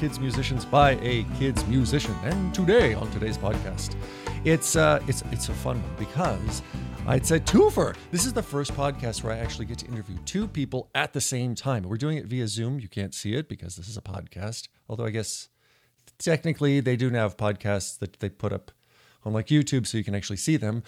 [0.00, 2.14] kids musicians by a kids musician.
[2.24, 3.96] And today, on today's podcast,
[4.46, 6.62] it's uh, it's it's a fun one because
[7.06, 7.94] I'd say twofer.
[8.10, 11.20] This is the first podcast where I actually get to interview two people at the
[11.20, 11.82] same time.
[11.82, 12.80] We're doing it via Zoom.
[12.80, 14.68] You can't see it because this is a podcast.
[14.88, 15.50] Although I guess
[16.18, 18.70] technically they do now have podcasts that they put up
[19.26, 20.82] on like YouTube so you can actually see them.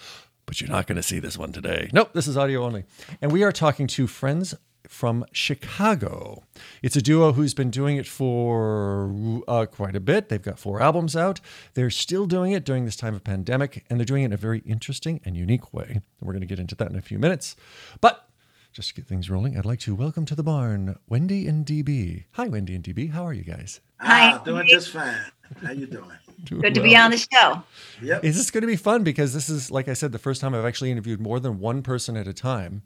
[0.47, 1.87] But you're not going to see this one today.
[1.93, 2.83] Nope, this is audio only.
[3.21, 4.55] And we are talking to friends
[4.93, 6.43] from Chicago.
[6.83, 10.29] It's a duo who's been doing it for uh, quite a bit.
[10.29, 11.41] They've got four albums out.
[11.73, 14.37] They're still doing it during this time of pandemic, and they're doing it in a
[14.37, 15.87] very interesting and unique way.
[15.89, 17.55] And we're going to get into that in a few minutes.
[18.01, 18.29] But
[18.71, 22.25] just to get things rolling, I'd like to welcome to the barn Wendy and DB.
[22.33, 23.11] Hi, Wendy and DB.
[23.11, 23.81] How are you guys?
[23.99, 25.17] Hi, ah, doing just fine.
[25.63, 26.11] How you doing?
[26.45, 27.63] Doing Good to be on the show.
[28.01, 28.25] Yep.
[28.25, 29.03] Is this going to be fun?
[29.03, 31.81] Because this is, like I said, the first time I've actually interviewed more than one
[31.83, 32.81] person at a time.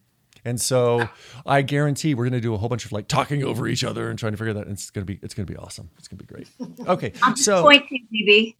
[0.48, 1.10] And so
[1.46, 4.10] I guarantee we're going to do a whole bunch of like talking over each other
[4.10, 4.64] and trying to figure that.
[4.64, 5.90] And It's going to be it's going to be awesome.
[5.98, 6.48] It's going to be great.
[6.88, 8.56] Okay, I'm so point to DB.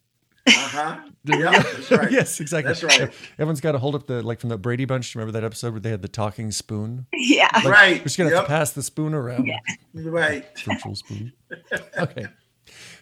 [0.46, 1.00] Uh-huh.
[1.24, 2.10] Yeah, that's right.
[2.10, 2.72] yes, exactly.
[2.72, 3.12] That's right.
[3.34, 5.14] Everyone's got to hold up the like from the Brady Bunch.
[5.14, 7.06] Remember that episode where they had the talking spoon?
[7.12, 7.50] Yeah.
[7.54, 7.98] Like, right.
[7.98, 8.38] We're just gonna yep.
[8.38, 9.46] have to pass the spoon around.
[9.46, 9.58] Yeah.
[9.92, 10.46] Right.
[10.64, 11.32] Virtual spoon.
[11.98, 12.26] Okay.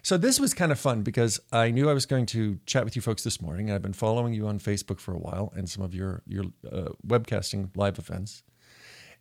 [0.03, 2.95] So this was kind of fun because I knew I was going to chat with
[2.95, 3.71] you folks this morning.
[3.71, 6.91] I've been following you on Facebook for a while and some of your your uh,
[7.06, 8.43] webcasting live events.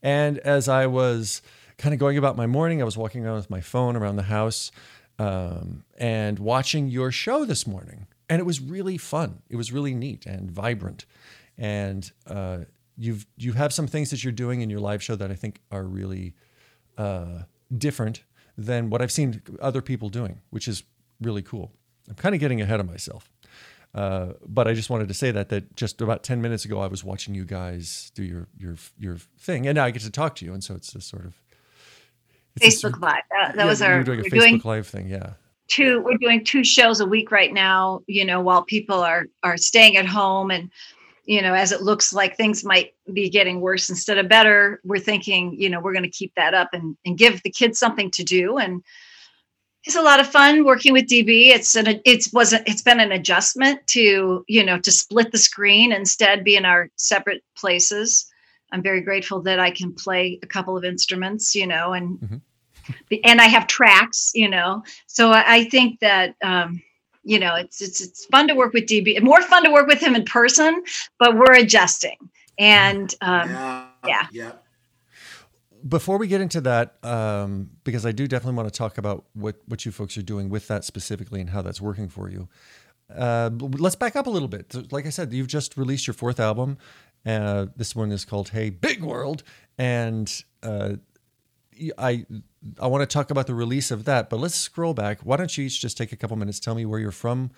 [0.05, 1.41] And as I was
[1.79, 4.23] kind of going about my morning, I was walking around with my phone around the
[4.23, 4.71] house
[5.17, 8.05] um, and watching your show this morning.
[8.29, 9.41] And it was really fun.
[9.49, 11.07] It was really neat and vibrant.
[11.57, 12.59] And uh,
[12.95, 15.59] you've you have some things that you're doing in your live show that I think
[15.71, 16.35] are really
[16.99, 17.39] uh,
[17.75, 18.23] different
[18.55, 20.83] than what I've seen other people doing, which is
[21.19, 21.71] really cool.
[22.07, 23.31] I'm kind of getting ahead of myself.
[23.95, 26.87] Uh, but I just wanted to say that that just about ten minutes ago I
[26.87, 30.35] was watching you guys do your your your thing, and now I get to talk
[30.35, 31.41] to you, and so it's a sort of
[32.59, 33.23] Facebook Live.
[33.31, 35.33] That, that yeah, was our we're doing a we're Facebook doing Live thing, yeah.
[35.69, 38.01] Two, we're doing two shows a week right now.
[38.05, 40.69] You know, while people are are staying at home, and
[41.23, 44.99] you know, as it looks like things might be getting worse instead of better, we're
[44.99, 48.11] thinking, you know, we're going to keep that up and and give the kids something
[48.11, 48.83] to do and
[49.85, 51.47] it's a lot of fun working with DB.
[51.47, 55.37] It's an it's was a, it's been an adjustment to you know to split the
[55.37, 58.25] screen instead be in our separate places.
[58.71, 63.15] I'm very grateful that I can play a couple of instruments, you know, and mm-hmm.
[63.23, 64.83] and I have tracks, you know.
[65.05, 66.81] So I, I think that um,
[67.23, 69.21] you know it's it's it's fun to work with DB.
[69.21, 70.83] More fun to work with him in person,
[71.19, 72.17] but we're adjusting.
[72.57, 74.27] And um, yeah, yeah.
[74.31, 74.51] yeah
[75.87, 79.55] before we get into that, um, because I do definitely want to talk about what
[79.67, 82.47] what you folks are doing with that specifically and how that's working for you.
[83.13, 84.91] Uh, let's back up a little bit.
[84.91, 86.77] Like I said, you've just released your fourth album.
[87.25, 89.43] Uh, this one is called "Hey Big World,"
[89.77, 90.93] and uh,
[91.97, 92.25] I
[92.79, 94.29] I want to talk about the release of that.
[94.29, 95.21] But let's scroll back.
[95.21, 96.59] Why don't you each just take a couple minutes?
[96.59, 97.51] Tell me where you're from,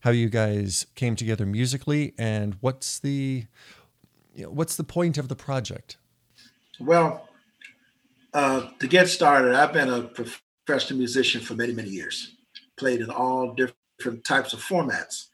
[0.00, 3.46] how you guys came together musically, and what's the
[4.34, 5.96] you know, what's the point of the project?
[6.78, 7.28] Well,
[8.34, 12.36] uh, to get started, I've been a professional musician for many, many years,
[12.76, 15.26] played in all different types of formats.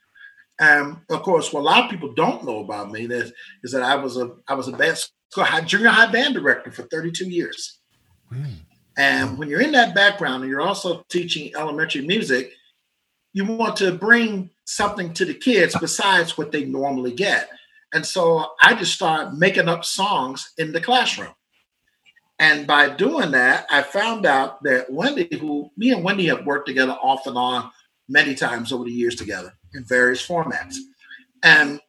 [0.59, 3.31] And of course, what a lot of people don't know about me is,
[3.63, 6.71] is that I was a I was a band school high, junior high band director
[6.71, 7.79] for 32 years.
[8.31, 8.55] Mm.
[8.97, 12.51] And when you're in that background and you're also teaching elementary music,
[13.31, 17.49] you want to bring something to the kids besides what they normally get.
[17.93, 21.33] And so I just started making up songs in the classroom.
[22.39, 26.67] And by doing that, I found out that Wendy, who me and Wendy have worked
[26.67, 27.69] together off and on
[28.07, 30.75] many times over the years together in various formats.
[31.43, 31.81] And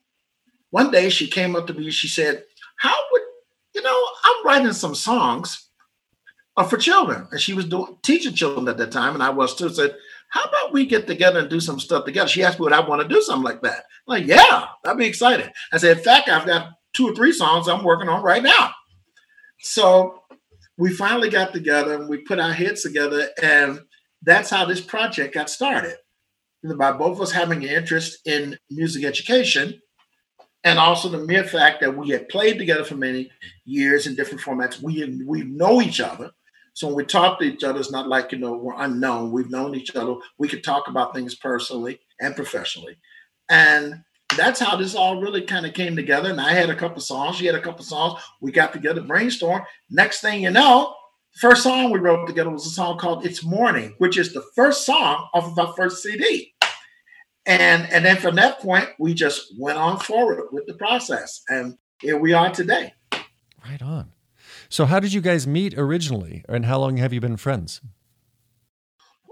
[0.70, 2.44] one day she came up to me she said,
[2.79, 3.23] How would,
[3.75, 5.70] you know, I'm writing some songs
[6.56, 7.26] uh, for children.
[7.31, 9.69] And she was doing, teaching children at that time, and I was too.
[9.69, 9.97] Said,
[10.29, 12.29] How about we get together and do some stuff together?
[12.29, 13.85] She asked me would I want to do something like that.
[14.06, 15.52] I'm like, yeah, I'd be excited.
[15.73, 18.73] I said, In fact, I've got two or three songs I'm working on right now.
[19.61, 20.20] So
[20.81, 23.81] we finally got together and we put our heads together, and
[24.23, 25.97] that's how this project got started.
[26.79, 29.81] By both of us having an interest in music education,
[30.65, 33.31] and also the mere fact that we had played together for many
[33.67, 34.81] years in different formats.
[34.81, 36.31] We we know each other,
[36.73, 39.33] so when we talk to each other, it's not like you know we're unknown.
[39.33, 40.15] We've known each other.
[40.38, 42.97] We could talk about things personally and professionally,
[43.50, 44.03] and
[44.41, 46.31] that's how this all really kind of came together.
[46.31, 48.21] And I had a couple songs, she had a couple songs.
[48.41, 49.63] We got together, brainstorm.
[49.91, 50.95] Next thing you know,
[51.41, 54.87] first song we wrote together was a song called "It's Morning," which is the first
[54.87, 56.55] song off of our first CD.
[57.47, 61.77] And and then from that point, we just went on forward with the process, and
[62.01, 62.95] here we are today.
[63.65, 64.13] Right on.
[64.69, 67.81] So, how did you guys meet originally, and how long have you been friends?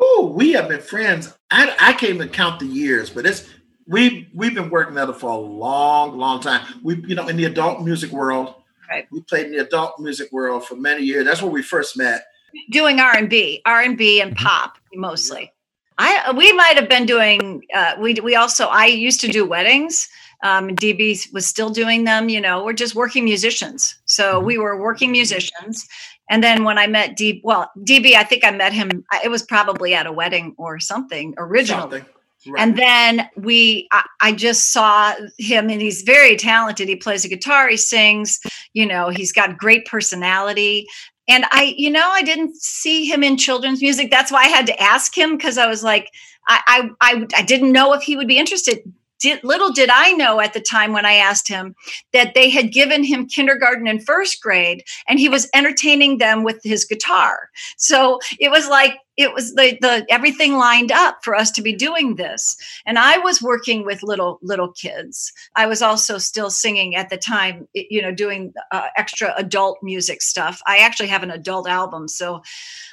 [0.01, 1.35] Oh, we have been friends.
[1.51, 3.49] I, I can't even count the years, but it's
[3.89, 6.65] we we've been working together for a long, long time.
[6.83, 8.55] We, you know, in the adult music world,
[8.91, 9.07] Right.
[9.11, 11.25] we played in the adult music world for many years.
[11.27, 12.25] That's where we first met.
[12.71, 14.39] doing R and B, R and B and Mhm.
[14.43, 15.53] pop mostly.
[15.99, 17.63] I we might have been doing.
[17.75, 20.09] Uh, we we also I used to do weddings.
[20.45, 22.29] Um, DB was still doing them.
[22.29, 23.97] You know, we're just working musicians.
[24.05, 24.45] So Mhm.
[24.45, 25.87] we were working musicians.
[26.31, 29.05] And then when I met DB, well, DB, I think I met him.
[29.25, 31.81] It was probably at a wedding or something originally.
[31.83, 32.05] Something.
[32.47, 32.63] Right.
[32.63, 36.89] And then we, I, I just saw him, and he's very talented.
[36.89, 38.39] He plays a guitar, he sings,
[38.73, 40.87] you know, he's got great personality.
[41.27, 44.11] And I, you know, I didn't see him in children's music.
[44.11, 46.11] That's why I had to ask him because I was like,
[46.49, 48.81] I, I, I, I didn't know if he would be interested.
[49.21, 51.75] Did, little did I know at the time when I asked him
[52.13, 56.61] that they had given him kindergarten and first grade, and he was entertaining them with
[56.63, 57.51] his guitar.
[57.77, 61.75] So it was like it was the the everything lined up for us to be
[61.75, 62.57] doing this.
[62.87, 65.33] And i was working with little little kids.
[65.57, 70.23] I was also still singing at the time you know doing uh, extra adult music
[70.23, 70.63] stuff.
[70.67, 72.41] I actually have an adult album so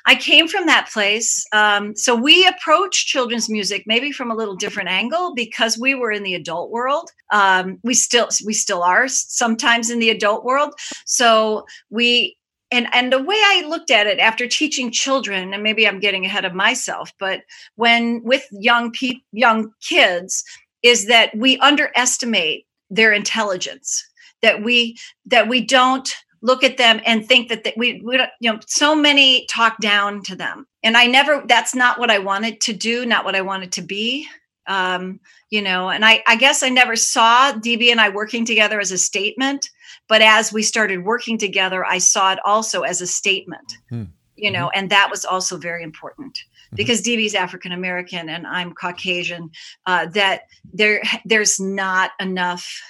[0.07, 1.45] i came from that place.
[1.54, 6.12] Um, so we approached children's music maybe from a little different angle because we were
[6.12, 7.12] in the adult world.
[7.31, 10.74] Um, we still we still are sometimes in the adult world.
[11.06, 12.38] So we
[12.75, 16.25] and and the way i looked at it after teaching children and maybe i'm getting
[16.25, 17.42] ahead of myself but
[17.75, 20.44] when with young people young kids
[20.83, 24.06] is that we underestimate their intelligence
[24.42, 28.30] that we that we don't look at them and think that, that we, we don't,
[28.39, 30.68] you know so many talk down to them.
[30.83, 33.81] And i never that's not what i wanted to do not what i wanted to
[33.81, 34.27] be
[34.68, 35.20] um,
[35.50, 38.92] you know and I, I guess i never saw db and i working together as
[38.92, 39.70] a statement
[40.08, 44.04] but as we started working together i saw it also as a statement Hmm.
[44.36, 46.38] you know and that was also very important
[46.72, 46.78] Mhm.
[46.78, 49.52] because is african american and i'm caucasian
[49.86, 50.42] uh, that
[50.74, 52.82] there there's not enough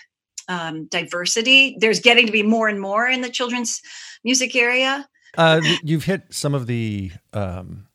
[0.47, 3.81] um, diversity there's getting to be more and more in the children's
[4.23, 5.07] music area
[5.37, 7.87] Uh, you've hit some of the um,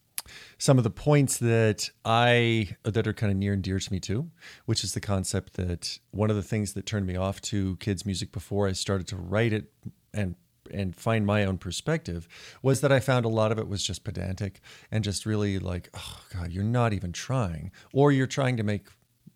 [0.61, 3.99] some of the points that I that are kind of near and dear to me
[3.99, 4.31] too,
[4.67, 8.05] which is the concept that one of the things that turned me off to kids
[8.05, 9.73] music before I started to write it
[10.13, 10.37] and
[10.71, 12.29] and find my own perspective
[12.63, 14.61] was that I found a lot of it was just pedantic
[14.91, 18.89] and just really like, oh god, you're not even trying, or you're trying to make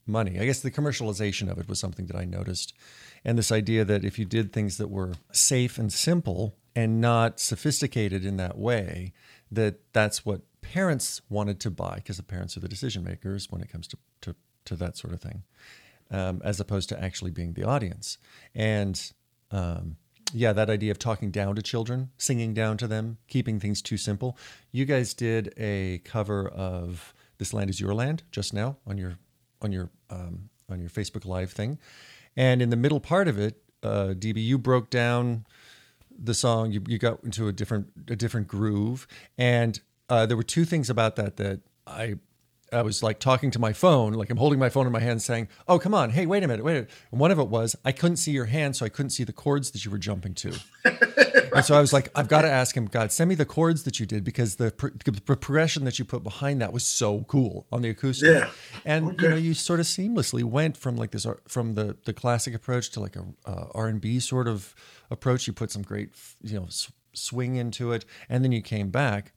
[0.06, 0.38] money.
[0.38, 2.74] I guess the commercialization of it was something that I noticed.
[3.24, 7.40] And this idea that if you did things that were safe and simple and not
[7.40, 9.14] sophisticated in that way,
[9.50, 13.60] that that's what parents wanted to buy because the parents are the decision makers when
[13.60, 14.34] it comes to, to,
[14.64, 15.42] to that sort of thing,
[16.10, 18.18] um, as opposed to actually being the audience.
[18.54, 19.12] And
[19.50, 19.96] um,
[20.32, 23.96] yeah, that idea of talking down to children, singing down to them, keeping things too
[23.96, 24.36] simple.
[24.72, 29.16] You guys did a cover of "This Land Is Your Land" just now on your
[29.62, 31.78] on your um, on your Facebook Live thing,
[32.36, 35.46] and in the middle part of it, uh, DB, you broke down
[36.18, 36.72] the song.
[36.72, 39.06] You, you got into a different a different groove,
[39.38, 42.14] and uh, there were two things about that that I
[42.72, 45.22] I was like talking to my phone, like I'm holding my phone in my hand,
[45.22, 46.90] saying, "Oh, come on, hey, wait a minute, wait." A minute.
[47.12, 49.32] And one of it was I couldn't see your hand, so I couldn't see the
[49.32, 50.52] chords that you were jumping to.
[51.54, 53.84] And so I was like, I've got to ask him, God, send me the chords
[53.84, 57.22] that you did because the, pro- the progression that you put behind that was so
[57.28, 58.28] cool on the acoustic.
[58.28, 58.50] Yeah.
[58.84, 59.22] And Okay.
[59.22, 62.54] you know, you sort of seamlessly went from like this ar- from the the classic
[62.54, 64.74] approach to like a uh, R and B sort of
[65.12, 65.46] approach.
[65.46, 66.10] You put some great
[66.42, 66.66] you know
[67.12, 69.32] swing into it, and then you came back.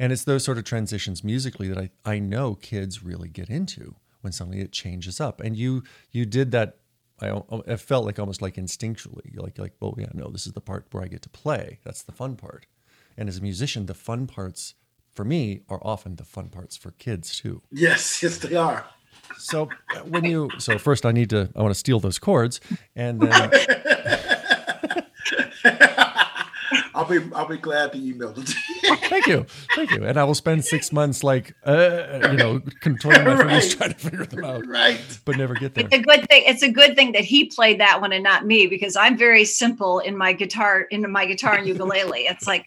[0.00, 3.96] And it's those sort of transitions musically that I, I know kids really get into
[4.22, 5.42] when suddenly it changes up.
[5.42, 6.78] And you you did that.
[7.22, 7.38] I,
[7.68, 10.62] I felt like almost like instinctually, You're like like oh yeah no this is the
[10.62, 11.80] part where I get to play.
[11.84, 12.64] That's the fun part.
[13.18, 14.74] And as a musician, the fun parts
[15.12, 17.60] for me are often the fun parts for kids too.
[17.70, 18.86] Yes, yes, they are.
[19.36, 22.58] So uh, when you so first I need to I want to steal those chords
[22.96, 23.50] and then
[27.00, 28.48] I'll be I'll be glad to email it.
[29.08, 33.24] thank you thank you and I will spend six months like uh, you know contorting
[33.24, 33.70] my fingers Right.
[33.78, 35.00] trying to figure them out right.
[35.24, 35.86] but never get there.
[35.86, 38.44] it's a good thing it's a good thing that he played that one and not
[38.44, 42.66] me because i'm very simple in my guitar in my guitar and ukulele it's like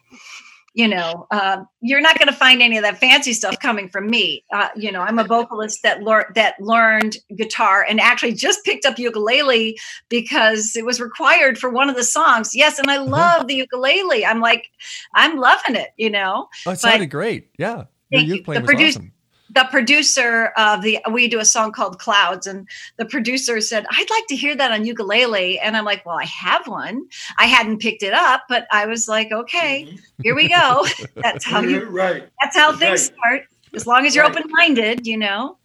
[0.74, 4.08] you know uh, you're not going to find any of that fancy stuff coming from
[4.08, 8.64] me uh, you know i'm a vocalist that learned that learned guitar and actually just
[8.66, 9.78] picked up ukulele
[10.10, 14.26] because it was required for one of the songs yes and i love the ukulele
[14.26, 14.68] i'm like
[15.16, 17.50] i'm loving it you know Oh, it but- sounded great.
[17.58, 17.86] Yeah.
[18.10, 19.13] Your youth playing The was awesome.
[19.54, 22.68] The producer of the we do a song called Clouds, and
[22.98, 26.26] the producer said, "I'd like to hear that on ukulele." And I'm like, "Well, I
[26.26, 27.06] have one.
[27.38, 29.98] I hadn't picked it up, but I was like, okay, mm-hmm.
[30.24, 30.86] here we go.
[31.16, 32.28] that's how you right.
[32.42, 33.20] That's how things right.
[33.20, 33.42] start.
[33.74, 34.36] As long as you're right.
[34.36, 35.58] open minded, you know,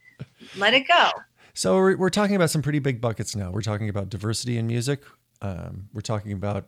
[0.56, 1.10] let it go."
[1.54, 3.50] So we're, we're talking about some pretty big buckets now.
[3.50, 5.02] We're talking about diversity in music.
[5.40, 6.66] Um, we're talking about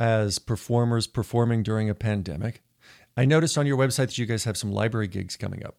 [0.00, 2.62] as performers performing during a pandemic.
[3.16, 5.76] I noticed on your website that you guys have some library gigs coming up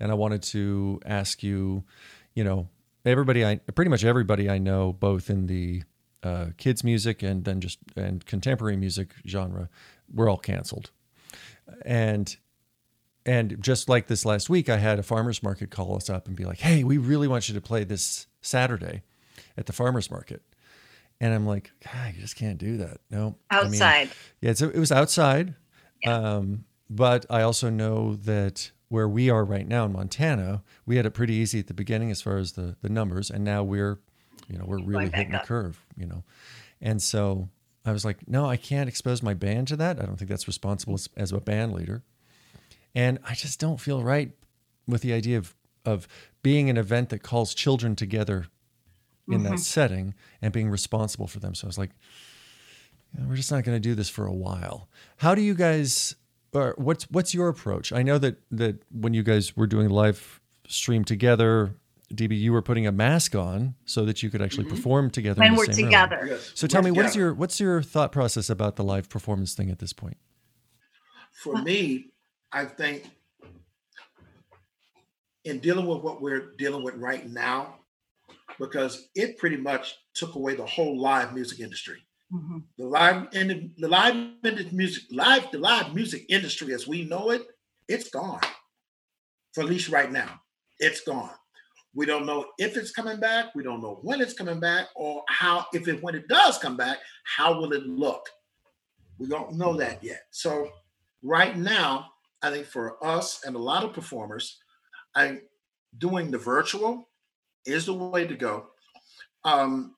[0.00, 1.84] and I wanted to ask you,
[2.34, 2.68] you know,
[3.04, 5.82] everybody I pretty much everybody I know, both in the
[6.22, 9.68] uh, kids music and then just and contemporary music genre,
[10.12, 10.90] we're all canceled,
[11.84, 12.36] and
[13.24, 16.36] and just like this last week, I had a farmers market call us up and
[16.36, 19.02] be like, "Hey, we really want you to play this Saturday
[19.56, 20.42] at the farmers market."
[21.20, 22.98] And I'm like, God, you just can't do that.
[23.10, 23.94] No, outside.
[23.94, 24.10] I mean,
[24.42, 25.54] yeah, it was outside.
[26.02, 26.14] Yeah.
[26.14, 31.06] Um, but I also know that where we are right now in Montana, we had
[31.06, 33.98] it pretty easy at the beginning as far as the the numbers, and now we're,
[34.48, 36.22] you know, we're really hitting the curve, you know,
[36.80, 37.48] and so
[37.84, 40.00] I was like, no, I can't expose my band to that.
[40.00, 42.02] I don't think that's responsible as, as a band leader,
[42.94, 44.32] and I just don't feel right
[44.86, 46.08] with the idea of of
[46.42, 48.46] being an event that calls children together
[49.28, 49.52] in mm-hmm.
[49.52, 51.54] that setting and being responsible for them.
[51.54, 51.90] So I was like,
[53.26, 54.88] we're just not going to do this for a while.
[55.18, 56.16] How do you guys
[56.56, 57.92] or what's what's your approach?
[57.92, 61.74] I know that that when you guys were doing live stream together,
[62.12, 64.76] DB, you were putting a mask on so that you could actually mm-hmm.
[64.76, 65.40] perform together.
[65.40, 66.26] When we're together.
[66.28, 66.52] Yes.
[66.54, 69.70] So tell me, what is your what's your thought process about the live performance thing
[69.70, 70.16] at this point?
[71.32, 72.06] For me,
[72.52, 73.10] I think
[75.44, 77.76] in dealing with what we're dealing with right now,
[78.58, 82.02] because it pretty much took away the whole live music industry.
[82.32, 82.58] Mm-hmm.
[82.78, 84.16] The live in the live
[84.72, 87.42] music live the live music industry as we know it,
[87.88, 88.40] it's gone.
[89.54, 90.40] For at least right now,
[90.80, 91.30] it's gone.
[91.94, 93.54] We don't know if it's coming back.
[93.54, 96.76] We don't know when it's coming back, or how if it when it does come
[96.76, 98.28] back, how will it look?
[99.18, 100.22] We don't know that yet.
[100.30, 100.68] So
[101.22, 102.06] right now,
[102.42, 104.58] I think for us and a lot of performers,
[105.14, 105.38] I
[105.96, 107.08] doing the virtual
[107.64, 108.66] is the way to go.
[109.44, 109.94] Um,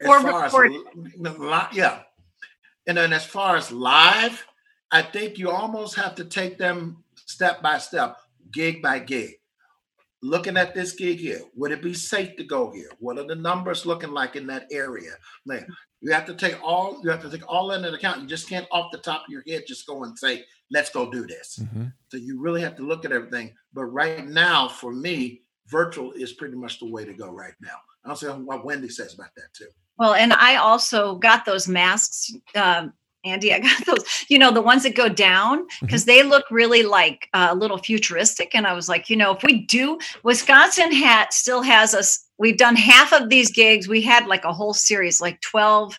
[0.00, 0.72] as or far record.
[0.72, 2.02] as yeah,
[2.86, 4.44] and then as far as live,
[4.90, 8.16] I think you almost have to take them step by step,
[8.50, 9.34] gig by gig.
[10.22, 12.90] Looking at this gig here, would it be safe to go here?
[12.98, 15.12] What are the numbers looking like in that area?
[15.46, 15.66] Man,
[16.02, 18.20] you have to take all you have to take all that into account.
[18.20, 21.10] You just can't off the top of your head just go and say, "Let's go
[21.10, 21.86] do this." Mm-hmm.
[22.08, 23.54] So you really have to look at everything.
[23.72, 27.76] But right now, for me, virtual is pretty much the way to go right now.
[28.04, 29.68] I don't see what Wendy says about that too.
[30.00, 32.32] Well, and I also got those masks.
[32.56, 36.10] Um, Andy, I got those, you know, the ones that go down because mm-hmm.
[36.10, 38.54] they look really like uh, a little futuristic.
[38.54, 42.26] And I was like, you know, if we do, Wisconsin hat still has us.
[42.38, 43.88] We've done half of these gigs.
[43.88, 45.96] We had like a whole series, like 12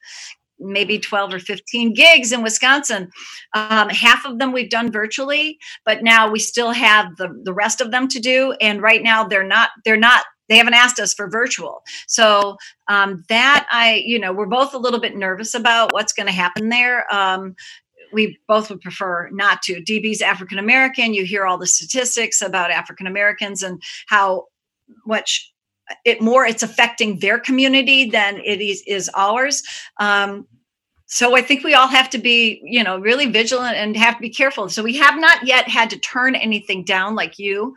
[0.63, 3.10] maybe 12 or 15 gigs in Wisconsin.
[3.55, 7.81] Um, half of them we've done virtually, but now we still have the, the rest
[7.81, 8.53] of them to do.
[8.62, 11.84] And right now they're not, they're not they haven't asked us for virtual.
[12.08, 12.58] So
[12.88, 16.34] um, that i you know we're both a little bit nervous about what's going to
[16.34, 17.12] happen there.
[17.14, 17.56] Um,
[18.14, 19.82] we both would prefer not to.
[19.82, 24.48] Db's african american you hear all the statistics about african americans and how
[25.06, 25.54] much
[26.06, 29.64] it more it's affecting their community than it is, is ours.
[29.98, 30.48] Um,
[31.06, 34.22] so i think we all have to be you know really vigilant and have to
[34.22, 34.68] be careful.
[34.70, 37.76] So we have not yet had to turn anything down like you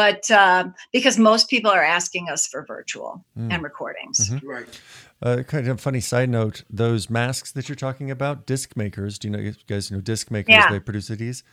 [0.00, 3.52] but uh, because most people are asking us for virtual mm.
[3.52, 4.30] and recordings.
[4.30, 4.48] Mm-hmm.
[4.48, 4.80] Right.
[5.20, 9.18] Uh, kind of funny side note: those masks that you're talking about, disc makers.
[9.18, 10.54] Do you know you guys know disc makers?
[10.54, 10.70] Yeah.
[10.70, 11.44] They produce these.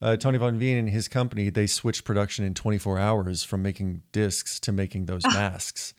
[0.00, 4.02] Uh, Tony van Veen and his company they switched production in 24 hours from making
[4.12, 5.92] discs to making those masks,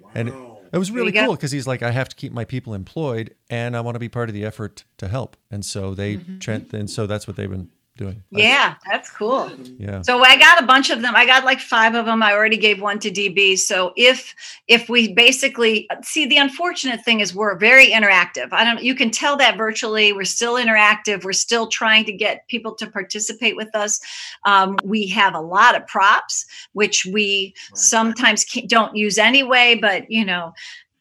[0.00, 0.10] wow.
[0.16, 0.34] and it,
[0.72, 3.76] it was really cool because he's like, I have to keep my people employed, and
[3.76, 6.74] I want to be part of the effort to help, and so they, mm-hmm.
[6.74, 8.22] and so that's what they've been doing.
[8.30, 9.50] Yeah, that's cool.
[9.76, 10.00] Yeah.
[10.02, 11.14] So I got a bunch of them.
[11.14, 12.22] I got like five of them.
[12.22, 13.58] I already gave one to DB.
[13.58, 14.34] So if
[14.68, 18.48] if we basically see the unfortunate thing is we're very interactive.
[18.52, 20.12] I don't you can tell that virtually.
[20.12, 21.24] We're still interactive.
[21.24, 24.00] We're still trying to get people to participate with us.
[24.46, 29.76] Um, we have a lot of props, which we sometimes don't use anyway.
[29.78, 30.52] But you know,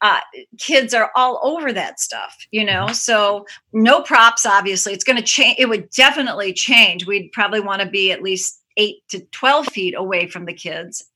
[0.02, 0.20] uh,
[0.60, 2.86] kids are all over that stuff, you know.
[2.86, 2.94] Mm-hmm.
[2.94, 4.94] So no props, obviously.
[4.94, 5.58] It's going to change.
[5.60, 7.06] It would definitely change.
[7.06, 11.10] We'd probably want to be at least eight to twelve feet away from the kids,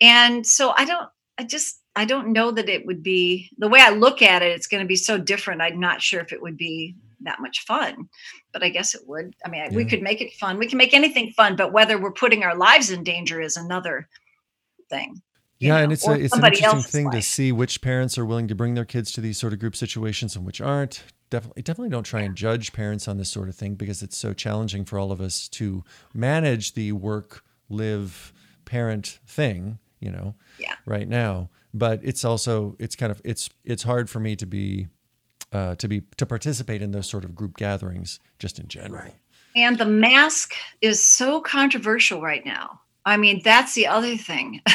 [0.00, 1.08] and so I don't.
[1.38, 4.52] I just I don't know that it would be the way I look at it.
[4.52, 5.62] It's going to be so different.
[5.62, 8.08] I'm not sure if it would be that much fun.
[8.54, 9.34] but I guess it would.
[9.44, 9.76] I mean, yeah.
[9.76, 10.58] we could make it fun.
[10.58, 14.08] We can make anything fun, but whether we're putting our lives in danger is another
[14.88, 15.20] thing.
[15.64, 17.14] Yeah, know, and it's a, it's an interesting thing life.
[17.14, 19.76] to see which parents are willing to bring their kids to these sort of group
[19.76, 21.02] situations and which aren't.
[21.30, 24.32] Definitely, definitely don't try and judge parents on this sort of thing because it's so
[24.32, 28.32] challenging for all of us to manage the work, live,
[28.64, 29.78] parent thing.
[30.00, 30.74] You know, yeah.
[30.84, 31.48] right now.
[31.72, 34.88] But it's also it's kind of it's it's hard for me to be
[35.54, 39.02] uh, to be to participate in those sort of group gatherings just in general.
[39.02, 39.14] Right.
[39.56, 42.80] And the mask is so controversial right now.
[43.06, 44.60] I mean, that's the other thing.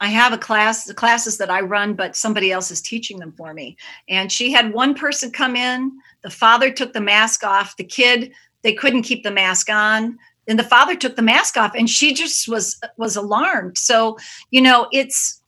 [0.00, 3.32] I have a class, the classes that I run, but somebody else is teaching them
[3.32, 3.76] for me.
[4.08, 8.32] And she had one person come in, the father took the mask off, the kid,
[8.62, 10.18] they couldn't keep the mask on.
[10.48, 13.78] And the father took the mask off and she just was was alarmed.
[13.78, 14.16] So,
[14.50, 15.40] you know, it's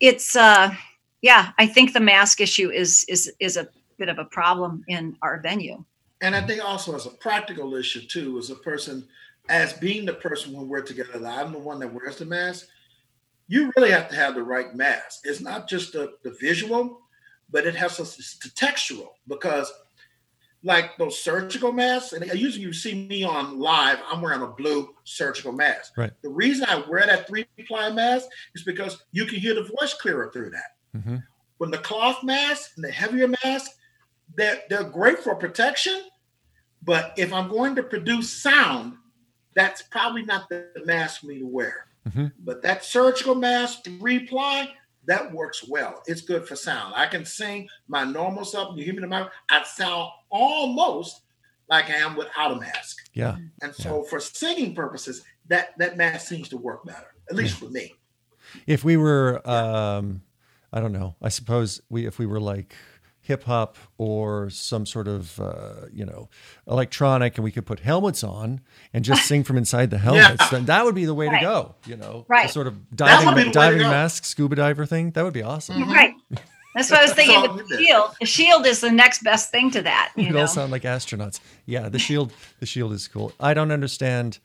[0.00, 0.74] it's uh
[1.20, 3.68] yeah, I think the mask issue is is is a
[3.98, 5.84] bit of a problem in our venue.
[6.20, 9.06] And I think also as a practical issue too, as a person,
[9.48, 12.66] as being the person when we're together, that I'm the one that wears the mask
[13.48, 15.20] you really have to have the right mask.
[15.24, 17.00] It's not just the, the visual,
[17.50, 19.72] but it has to, the textural because
[20.64, 24.94] like those surgical masks, and usually you see me on live, I'm wearing a blue
[25.04, 25.96] surgical mask.
[25.96, 26.12] Right.
[26.22, 29.94] The reason I wear that three ply mask is because you can hear the voice
[29.94, 30.76] clearer through that.
[30.96, 31.16] Mm-hmm.
[31.58, 33.72] When the cloth mask and the heavier mask,
[34.36, 36.00] they're, they're great for protection,
[36.82, 38.94] but if I'm going to produce sound,
[39.54, 41.86] that's probably not the mask for me to wear.
[42.08, 42.26] Mm-hmm.
[42.40, 44.70] But that surgical mask reply,
[45.06, 46.02] that works well.
[46.06, 46.94] It's good for sound.
[46.96, 48.72] I can sing my normal stuff.
[48.76, 51.22] You hear me in the mouth, I sound almost
[51.68, 53.08] like I am without a mask.
[53.14, 53.36] Yeah.
[53.62, 54.10] And so yeah.
[54.10, 57.66] for singing purposes, that that mask seems to work better, at least yeah.
[57.66, 57.94] for me.
[58.66, 60.22] If we were um
[60.72, 62.74] I don't know, I suppose we if we were like
[63.22, 66.28] hip hop or some sort of uh, you know
[66.66, 68.60] electronic, and we could put helmets on
[68.92, 70.36] and just sing from inside the helmets.
[70.40, 70.48] Yeah.
[70.50, 71.38] Then that would be the way right.
[71.38, 71.74] to go.
[71.86, 72.50] You know, right?
[72.50, 75.12] sort of diving diving mask, scuba diver thing.
[75.12, 75.82] That would be awesome.
[75.82, 75.92] Mm-hmm.
[75.92, 76.14] Right.
[76.74, 77.54] That's what I was thinking.
[77.54, 80.12] With the shield, the shield is the next best thing to that.
[80.22, 81.40] You all sound like astronauts.
[81.66, 82.32] Yeah, the shield.
[82.60, 83.32] The shield is cool.
[83.38, 84.38] I don't understand.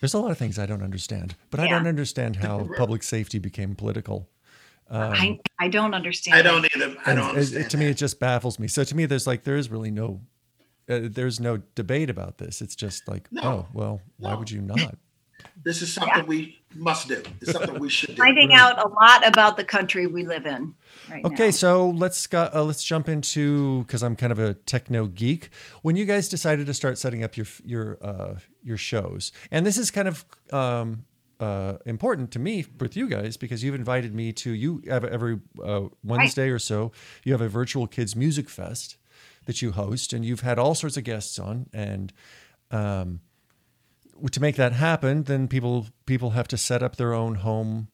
[0.00, 1.66] There's a lot of things I don't understand, but yeah.
[1.66, 4.28] I don't understand how public safety became political.
[4.88, 6.36] Um, I, I don't understand.
[6.38, 6.96] I don't either.
[7.04, 7.64] I don't understand.
[7.64, 8.68] It, to me, it just baffles me.
[8.68, 10.20] So to me, there's like there is really no,
[10.88, 12.62] uh, there's no debate about this.
[12.62, 14.28] It's just like, no, oh well, no.
[14.28, 14.96] why would you not?
[15.64, 16.24] This is something yeah.
[16.24, 17.22] we must do.
[17.40, 18.16] It's something we should do.
[18.16, 18.58] Finding right.
[18.58, 20.74] out a lot about the country we live in.
[21.10, 21.50] Right okay, now.
[21.50, 25.50] so let's uh, let's jump into because I'm kind of a techno geek.
[25.82, 29.76] When you guys decided to start setting up your your uh, your shows, and this
[29.76, 31.04] is kind of um,
[31.40, 35.38] uh, important to me with you guys because you've invited me to you have every
[35.62, 36.92] uh, Wednesday or so
[37.24, 38.96] you have a virtual kids music fest
[39.44, 42.12] that you host and you've had all sorts of guests on and
[42.70, 43.20] um,
[44.30, 47.88] to make that happen then people people have to set up their own home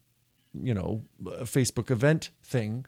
[0.54, 2.86] you know Facebook event thing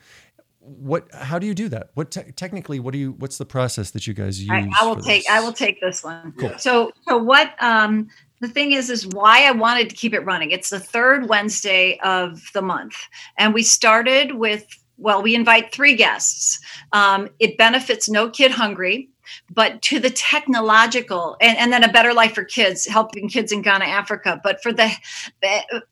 [0.60, 3.90] what how do you do that what te- technically what do you what's the process
[3.90, 5.30] that you guys use I, I will take this?
[5.30, 6.52] i will take this one cool.
[6.58, 8.08] so so what um
[8.44, 10.50] the thing is is why i wanted to keep it running.
[10.50, 12.96] It's the third wednesday of the month.
[13.38, 14.66] And we started with
[14.98, 16.60] well we invite three guests.
[16.92, 19.08] Um, it benefits no kid hungry
[19.50, 23.62] but to the technological and, and then a better life for kids helping kids in
[23.62, 24.40] ghana africa.
[24.44, 24.90] But for the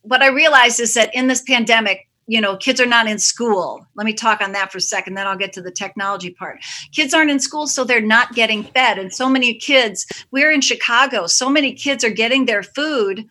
[0.03, 3.87] what i realized is that in this pandemic you know kids are not in school.
[3.95, 6.61] Let me talk on that for a second then i'll get to the technology part.
[6.93, 8.99] Kids aren't in school so they're not getting fed.
[8.99, 13.27] And so many kids we're in chicago so many kids are getting their food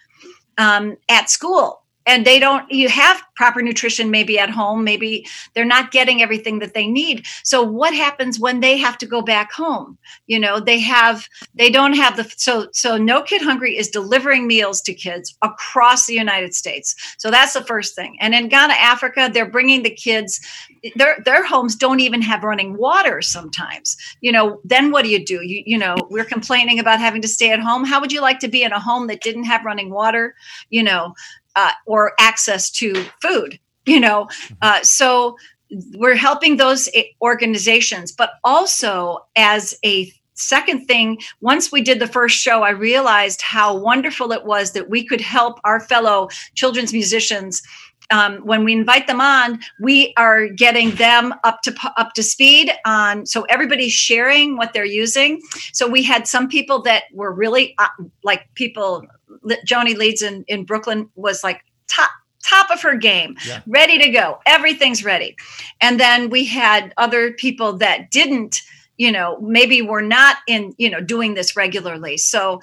[0.57, 5.65] um, at school and they don't you have proper nutrition maybe at home maybe they're
[5.65, 7.25] not getting everything that they need.
[7.43, 9.97] So what happens when they have to go back home?
[10.27, 14.47] You know they have they don't have the so so no kid hungry is delivering
[14.47, 16.95] meals to kids across the united states.
[17.17, 18.17] So that's the first thing.
[18.19, 20.39] And in ghana africa they're bringing the kids
[20.95, 23.97] their their homes don't even have running water sometimes.
[24.21, 25.41] You know then what do you do?
[25.43, 27.85] You you know we're complaining about having to stay at home.
[27.85, 30.35] How would you like to be in a home that didn't have running water?
[30.69, 31.13] You know
[31.55, 34.53] uh, or access to food you know mm-hmm.
[34.61, 35.35] uh, so
[35.95, 36.89] we're helping those
[37.21, 43.41] organizations but also as a second thing once we did the first show i realized
[43.41, 47.61] how wonderful it was that we could help our fellow children's musicians
[48.11, 52.71] um, when we invite them on, we are getting them up to up to speed
[52.85, 53.25] on.
[53.25, 55.41] So everybody's sharing what they're using.
[55.73, 57.87] So we had some people that were really uh,
[58.23, 59.05] like people
[59.65, 62.11] Joanie Leeds in, in Brooklyn was like top
[62.43, 63.61] top of her game, yeah.
[63.67, 64.39] ready to go.
[64.45, 65.35] Everything's ready.
[65.79, 68.61] And then we had other people that didn't
[68.97, 72.59] you know maybe we're not in you know doing this regularly so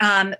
[0.00, 0.34] um,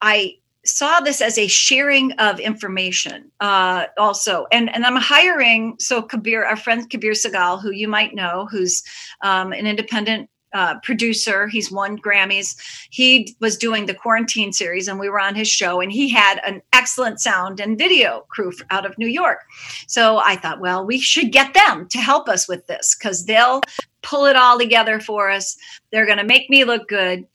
[0.00, 0.34] i
[0.68, 6.44] saw this as a sharing of information uh, also and and i'm hiring so kabir
[6.44, 8.82] our friend kabir Sehgal who you might know who's
[9.22, 11.46] um, an independent uh, producer.
[11.48, 12.56] He's won Grammys.
[12.90, 15.80] He was doing the quarantine series, and we were on his show.
[15.80, 19.40] And he had an excellent sound and video crew out of New York.
[19.86, 23.60] So I thought, well, we should get them to help us with this because they'll
[24.02, 25.56] pull it all together for us.
[25.92, 27.26] They're going to make me look good.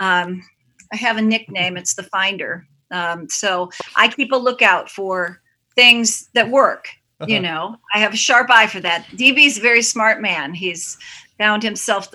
[0.00, 0.42] Um,
[0.92, 1.76] I have a nickname.
[1.76, 2.66] It's the Finder.
[2.90, 5.40] Um, so I keep a lookout for
[5.74, 6.88] things that work.
[7.20, 7.32] Uh-huh.
[7.32, 9.06] You know, I have a sharp eye for that.
[9.14, 10.52] DB's a very smart man.
[10.52, 10.98] He's
[11.38, 12.08] found himself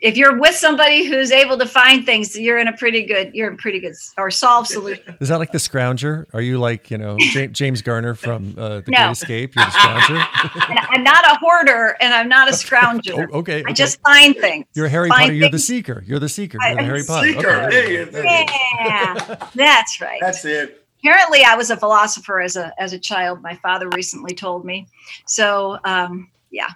[0.00, 3.50] if you're with somebody who's able to find things you're in a pretty good you're
[3.50, 5.16] in pretty good or solve solution.
[5.20, 6.24] Is that like the scrounger?
[6.32, 7.18] Are you like you know
[7.52, 8.98] james garner from uh, the no.
[8.98, 9.54] great escape?
[9.54, 10.26] You're the scrounger?
[10.90, 13.28] I'm not a hoarder and i'm not a scrounger.
[13.32, 14.66] Oh, okay, okay, i just find things.
[14.74, 17.26] You're harry find potter you're the seeker you're the seeker you're the harry potter.
[17.26, 17.48] seeker.
[17.48, 18.46] Okay.
[18.84, 20.20] yeah that's right.
[20.20, 20.84] That's it.
[21.00, 24.86] Apparently i was a philosopher as a as a child my father recently told me.
[25.26, 26.68] So um yeah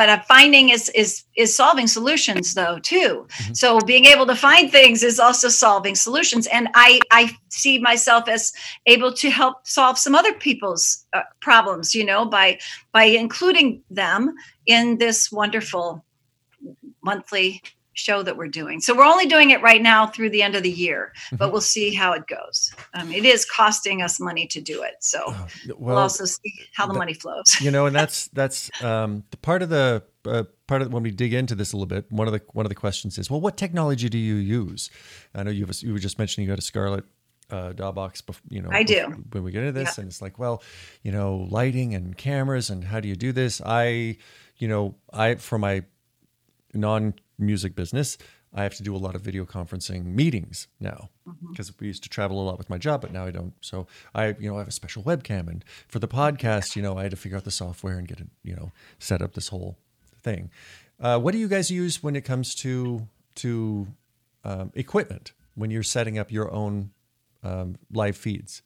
[0.00, 3.52] but a finding is is is solving solutions though too mm-hmm.
[3.52, 8.26] so being able to find things is also solving solutions and i i see myself
[8.26, 8.54] as
[8.86, 12.58] able to help solve some other people's uh, problems you know by
[12.92, 14.34] by including them
[14.64, 16.02] in this wonderful
[17.02, 17.62] monthly
[17.94, 18.80] show that we're doing.
[18.80, 21.52] So we're only doing it right now through the end of the year, but mm-hmm.
[21.52, 22.72] we'll see how it goes.
[22.94, 25.46] Um, it is costing us money to do it, so well,
[25.78, 27.60] we'll also see how the, the, money flows.
[27.60, 31.10] You know, and that's that's um, the part of the uh, part of when we
[31.10, 32.10] dig into this a little bit.
[32.10, 34.90] One of the one of the questions is, well, what technology do you use?
[35.34, 37.04] I know you you were just mentioning you had a Scarlett
[37.50, 39.24] uh, Dawbox, you know, I do.
[39.32, 40.62] When we get into this, and it's like, well,
[41.02, 43.60] you know, lighting and cameras, and how do you do this?
[43.64, 44.16] I,
[44.58, 45.84] you know, I for my
[46.74, 48.18] non music business,
[48.54, 51.08] I have to do a lot of video conferencing meetings now
[51.50, 51.84] because mm-hmm.
[51.84, 53.54] we used to travel a lot with my job, but now I don't.
[53.60, 56.98] So I, you know, I have a special webcam, and for the podcast, you know,
[56.98, 59.48] I had to figure out the software and get it, you know, set up this
[59.48, 59.78] whole
[60.22, 60.50] thing.
[60.98, 63.86] Uh, what do you guys use when it comes to to
[64.44, 66.90] um, equipment when you're setting up your own
[67.42, 68.62] um, live feeds?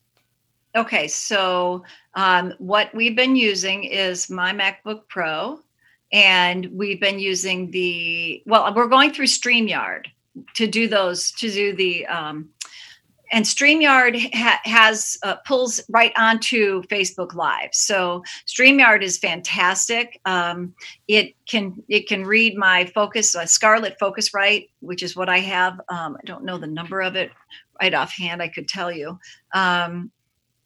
[0.77, 1.85] Okay, so
[2.15, 5.61] um, what we've been using is my MacBook Pro
[6.15, 10.07] and we've been using the well we're going through streamyard
[10.55, 12.49] to do those to do the um,
[13.33, 17.71] and StreamYard ha- has uh, pulls right onto Facebook Live.
[17.73, 20.21] So StreamYard is fantastic.
[20.25, 20.73] Um,
[21.09, 25.81] it can it can read my focus uh, Scarlett Focusrite, which is what I have.
[25.89, 27.33] Um, I don't know the number of it
[27.83, 28.41] right offhand.
[28.41, 29.19] I could tell you,
[29.53, 30.13] um,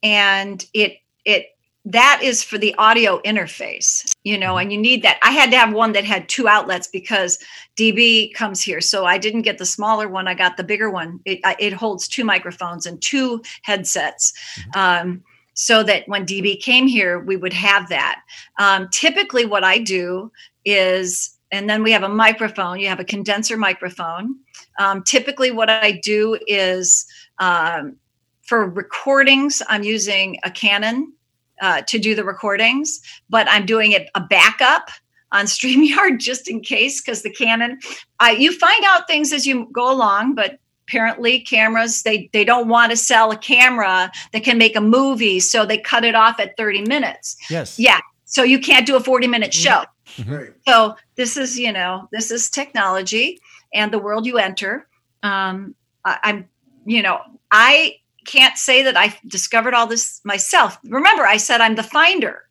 [0.02, 1.46] and it it
[1.88, 4.58] that is for the audio interface you know mm-hmm.
[4.58, 5.18] and you need that.
[5.22, 7.38] I had to have one that had two outlets because
[7.76, 8.80] db comes here.
[8.80, 11.20] So i didn't get the smaller one i got the bigger one.
[11.24, 14.32] It, it holds two microphones and two headsets.
[14.58, 14.78] Mm-hmm.
[14.78, 15.22] um,
[15.54, 18.20] so that when db came here we would have that.
[18.58, 20.30] Um, typically what i do
[20.64, 24.36] is and then we have a microphone you have a condenser microphone.
[24.78, 27.06] Um, typically what i do is
[27.38, 27.96] um,
[28.42, 31.14] for recordings i'm using a canon
[31.60, 34.90] uh, to do the recordings, but I'm doing it a backup
[35.32, 37.78] on StreamYard just in case, because the Canon,
[38.20, 42.66] uh, you find out things as you go along, but apparently cameras they they don't
[42.66, 46.40] want to sell a camera that can make a movie so they cut it off
[46.40, 47.36] at 30 minutes.
[47.50, 47.78] Yes.
[47.78, 49.82] Yeah so you can't do a 40 minute mm-hmm.
[49.82, 49.84] show.
[50.22, 50.52] Mm-hmm.
[50.66, 53.40] so this is you know this is technology
[53.74, 54.88] and the world you enter.
[55.22, 56.48] Um I, i'm
[56.86, 57.96] you know i
[58.28, 60.78] can't say that I discovered all this myself.
[60.84, 62.42] Remember, I said I'm the finder.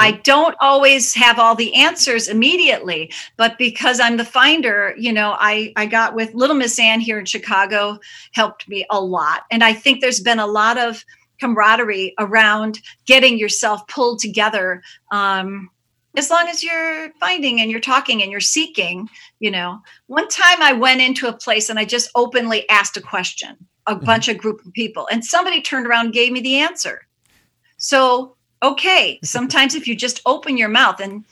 [0.00, 5.34] I don't always have all the answers immediately, but because I'm the finder, you know,
[5.40, 7.98] I I got with Little Miss Ann here in Chicago
[8.32, 11.02] helped me a lot, and I think there's been a lot of
[11.40, 14.82] camaraderie around getting yourself pulled together.
[15.10, 15.70] Um,
[16.18, 19.08] as long as you're finding and you're talking and you're seeking,
[19.40, 19.80] you know.
[20.08, 23.56] One time I went into a place and I just openly asked a question
[23.88, 24.04] a mm-hmm.
[24.04, 27.06] bunch of group of people and somebody turned around and gave me the answer
[27.78, 31.24] so okay sometimes if you just open your mouth and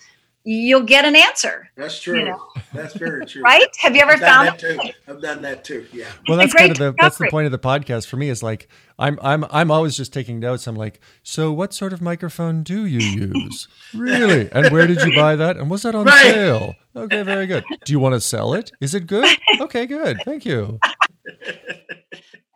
[0.46, 1.68] you'll get an answer.
[1.76, 2.20] That's true.
[2.20, 2.40] you know?
[2.72, 3.42] that's very true.
[3.42, 3.66] Right?
[3.80, 4.78] Have you ever I've found that too.
[5.08, 6.06] I've done that too yeah.
[6.28, 8.68] Well that's kind of the that's the point of the podcast for me is like
[8.98, 10.66] i'm i'm i'm always just taking notes.
[10.66, 13.68] I'm like so what sort of microphone do you use?
[13.94, 14.50] Really?
[14.52, 15.56] And where did you buy that?
[15.56, 16.32] And was that on right.
[16.32, 16.74] sale?
[16.94, 17.64] Okay very good.
[17.84, 18.70] Do you want to sell it?
[18.80, 19.26] Is it good?
[19.60, 20.18] Okay good.
[20.24, 20.78] Thank you.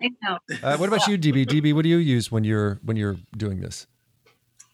[0.02, 0.38] I know.
[0.62, 1.46] Uh, what about you, DB?
[1.46, 3.86] DB, what do you use when you're when you're doing this?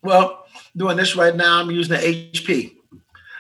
[0.02, 2.76] Well, doing this right now, I'm using the HP.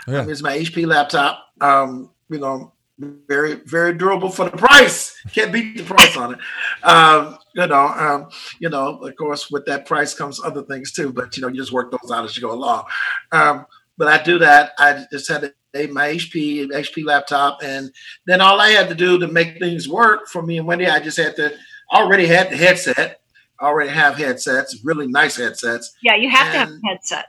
[0.06, 0.20] Oh, yeah.
[0.20, 1.44] I'm using my HP laptop.
[1.60, 5.16] Um, you know, very very durable for the price.
[5.32, 6.40] Can't beat the price on it.
[6.82, 11.12] Um, you know, um, you know, of course, with that price comes other things too.
[11.12, 12.84] But you know, you just work those out as you go along.
[13.32, 13.66] Um,
[13.98, 14.72] but I do that.
[14.78, 17.90] I just had a, my HP HP laptop, and
[18.26, 21.00] then all I had to do to make things work for me and Wendy, I
[21.00, 21.52] just had to.
[21.92, 23.20] already had the headset.
[23.60, 25.94] already have headsets, really nice headsets.
[26.02, 27.26] Yeah, you have and, to have a headset.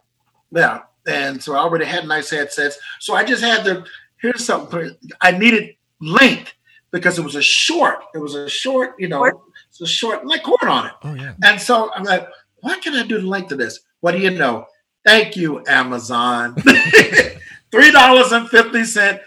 [0.52, 2.78] Yeah, and so I already had nice headsets.
[3.00, 3.86] So I just had to.
[4.22, 4.96] Here's something.
[5.22, 6.54] I needed length
[6.92, 8.00] because it was a short.
[8.14, 8.96] It was a short.
[9.00, 9.26] You know,
[9.70, 10.94] it's a short like cord on it.
[11.04, 11.34] Oh yeah.
[11.44, 12.28] And so I'm like,
[12.62, 13.80] what can I do to length of this?
[14.02, 14.66] What do you know?
[15.06, 16.56] Thank you, Amazon.
[17.72, 19.22] Three dollars and fifty cent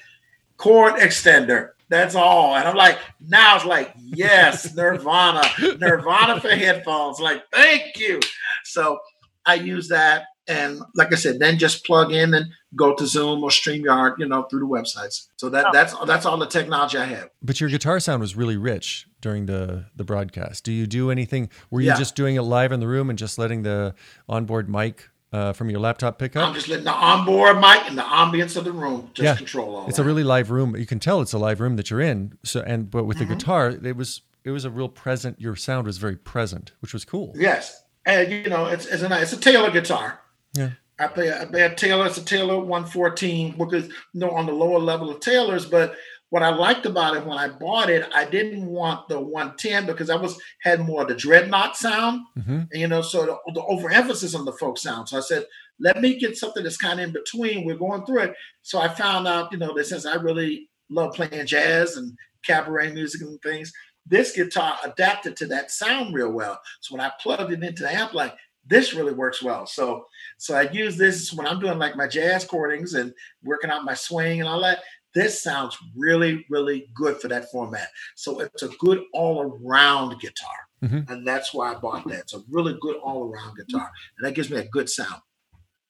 [0.57, 1.71] cord extender.
[1.89, 2.55] That's all.
[2.55, 5.43] And I'm like, now it's like, yes, Nirvana,
[5.79, 7.19] Nirvana for headphones.
[7.19, 8.21] Like, thank you.
[8.63, 9.01] So
[9.45, 10.27] I use that.
[10.51, 14.27] And like I said, then just plug in and go to Zoom or StreamYard, you
[14.27, 15.29] know, through the websites.
[15.37, 15.71] So that oh.
[15.73, 17.31] that's that's all the technology I have.
[17.41, 20.65] But your guitar sound was really rich during the the broadcast.
[20.65, 21.51] Do you do anything?
[21.71, 21.97] Were you yeah.
[21.97, 23.95] just doing it live in the room and just letting the
[24.29, 26.49] onboard mic uh, from your laptop pick up?
[26.49, 29.37] I'm just letting the onboard mic and the ambience of the room just yeah.
[29.37, 29.87] control all.
[29.87, 30.03] It's that.
[30.03, 30.75] a really live room.
[30.75, 32.37] You can tell it's a live room that you're in.
[32.45, 33.29] So and but with mm-hmm.
[33.29, 35.41] the guitar, it was it was a real present.
[35.41, 37.35] Your sound was very present, which was cool.
[37.37, 40.19] Yes, and you know it's it's a nice, it's a Taylor guitar.
[40.55, 40.71] Yeah.
[40.99, 42.07] I play I play a Taylor.
[42.07, 45.95] It's a Taylor 114 because you know on the lower level of Taylors, but
[46.31, 50.11] what I liked about it when I bought it, I didn't want the 110 because
[50.11, 52.61] I was had more of the dreadnought sound, mm-hmm.
[52.73, 55.09] you know, so the, the, overemphasis on the folk sound.
[55.09, 55.47] So I said,
[55.81, 57.65] let me get something that's kind of in between.
[57.65, 58.35] We're going through it.
[58.63, 62.93] So I found out, you know, that since I really love playing jazz and cabaret
[62.93, 63.73] music and things,
[64.07, 66.61] this guitar adapted to that sound real well.
[66.81, 68.37] So when I plugged it into the amp, like
[68.71, 69.67] this really works well.
[69.67, 70.07] So
[70.39, 73.95] so I use this when I'm doing like my jazz chordings and working out my
[73.95, 74.81] swing and all that.
[75.13, 77.89] This sounds really, really good for that format.
[78.15, 80.49] So it's a good all around guitar.
[80.85, 81.13] Mm-hmm.
[81.13, 82.21] And that's why I bought that.
[82.21, 83.91] It's a really good all around guitar.
[84.17, 85.21] And that gives me a good sound,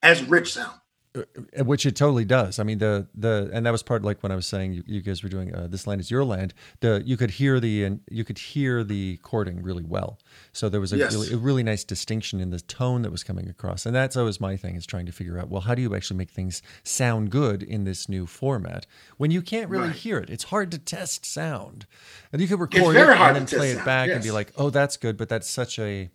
[0.03, 0.81] as rich sound.
[1.13, 2.61] Uh, which it totally does.
[2.61, 5.01] I mean, the the and that was part like when I was saying you, you
[5.01, 6.55] guys were doing uh, this land is your land.
[6.79, 10.21] The you could hear the and you could hear the chording really well.
[10.53, 11.13] So there was a, yes.
[11.13, 14.41] really, a really nice distinction in the tone that was coming across, and that's always
[14.41, 17.31] my thing is trying to figure out well how do you actually make things sound
[17.31, 19.97] good in this new format when you can't really right.
[19.97, 20.31] hear it.
[20.31, 21.87] It's hard to test sound,
[22.33, 24.15] and you could record it and then play it back yes.
[24.15, 26.09] and be like, oh that's good, but that's such a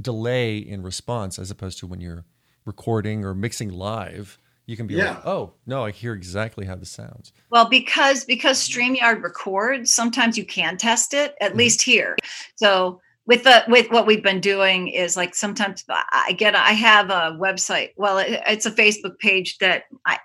[0.00, 2.24] delay in response as opposed to when you're
[2.64, 5.10] recording or mixing live, you can be yeah.
[5.10, 7.32] like, oh no, I hear exactly how this sounds.
[7.50, 11.58] Well, because because StreamYard records, sometimes you can test it, at mm-hmm.
[11.58, 12.16] least here.
[12.56, 17.10] So with the with what we've been doing is like sometimes I get I have
[17.10, 17.90] a website.
[17.96, 20.18] Well, it, it's a Facebook page that I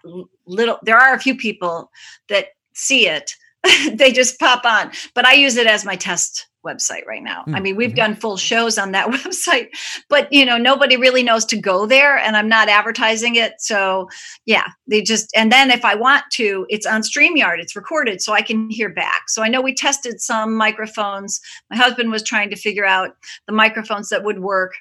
[0.46, 1.92] little there are a few people
[2.30, 3.34] that see it.
[3.94, 7.42] they just pop on, but I use it as my test website right now.
[7.42, 7.56] Mm-hmm.
[7.56, 7.96] I mean, we've mm-hmm.
[7.96, 9.70] done full shows on that website,
[10.10, 13.54] but you know, nobody really knows to go there and I'm not advertising it.
[13.60, 14.10] So,
[14.46, 18.34] yeah, they just and then if I want to, it's on StreamYard, it's recorded so
[18.34, 19.30] I can hear back.
[19.30, 21.40] So I know we tested some microphones.
[21.70, 23.12] My husband was trying to figure out
[23.48, 24.74] the microphones that would work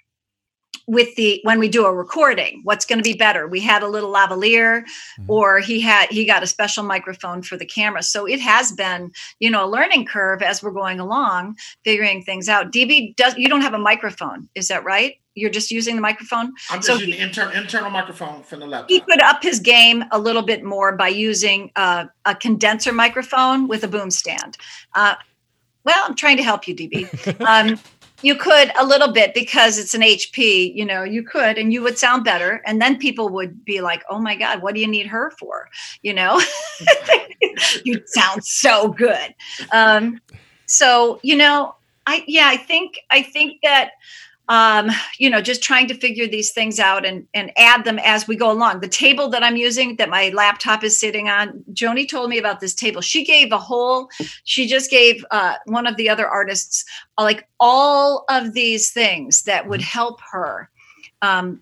[0.86, 3.46] with the when we do a recording what's going to be better?
[3.46, 5.30] We had a little lavalier mm-hmm.
[5.30, 8.02] or he had he got a special microphone for the camera.
[8.02, 12.48] So it has been you know a learning curve as we're going along figuring things
[12.48, 12.72] out.
[12.72, 15.14] Db does you don't have a microphone is that right?
[15.34, 16.52] You're just using the microphone?
[16.68, 18.90] I'm just so using the inter- internal microphone from the laptop.
[18.90, 23.68] he could up his game a little bit more by using uh, a condenser microphone
[23.68, 24.56] with a boom stand.
[24.94, 25.14] Uh,
[25.84, 27.78] well i'm trying to help you db um,
[28.22, 31.82] you could a little bit because it's an HP, you know, you could and you
[31.82, 32.62] would sound better.
[32.66, 35.68] And then people would be like, oh my God, what do you need her for?
[36.02, 36.40] You know,
[37.84, 39.34] you sound so good.
[39.72, 40.20] Um,
[40.66, 41.76] so, you know,
[42.06, 43.92] I, yeah, I think, I think that
[44.48, 48.26] um, you know, just trying to figure these things out and, and add them as
[48.26, 48.80] we go along.
[48.80, 52.60] The table that I'm using, that my laptop is sitting on, Joanie told me about
[52.60, 53.02] this table.
[53.02, 54.08] She gave a whole,
[54.44, 56.86] she just gave uh, one of the other artists
[57.18, 59.98] uh, like all of these things that would mm-hmm.
[59.98, 60.70] help her,
[61.20, 61.60] um,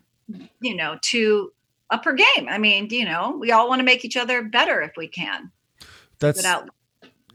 [0.60, 1.52] you know, to
[1.90, 2.48] up her game.
[2.48, 5.50] I mean, you know, we all want to make each other better if we can.
[6.20, 6.70] That's without,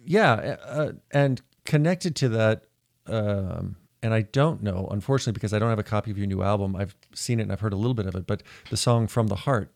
[0.05, 2.63] yeah, uh, and connected to that.
[3.05, 6.41] Um, and I don't know, unfortunately, because I don't have a copy of your new
[6.41, 6.75] album.
[6.75, 9.27] I've seen it and I've heard a little bit of it, but the song "From
[9.27, 9.73] the Heart"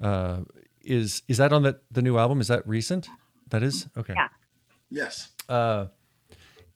[0.00, 0.40] uh,
[0.82, 2.40] is is that on the the new album?
[2.40, 3.08] Is that recent?
[3.50, 4.14] That is okay.
[4.16, 4.28] Yeah.
[4.90, 5.28] Yes.
[5.48, 5.86] Uh,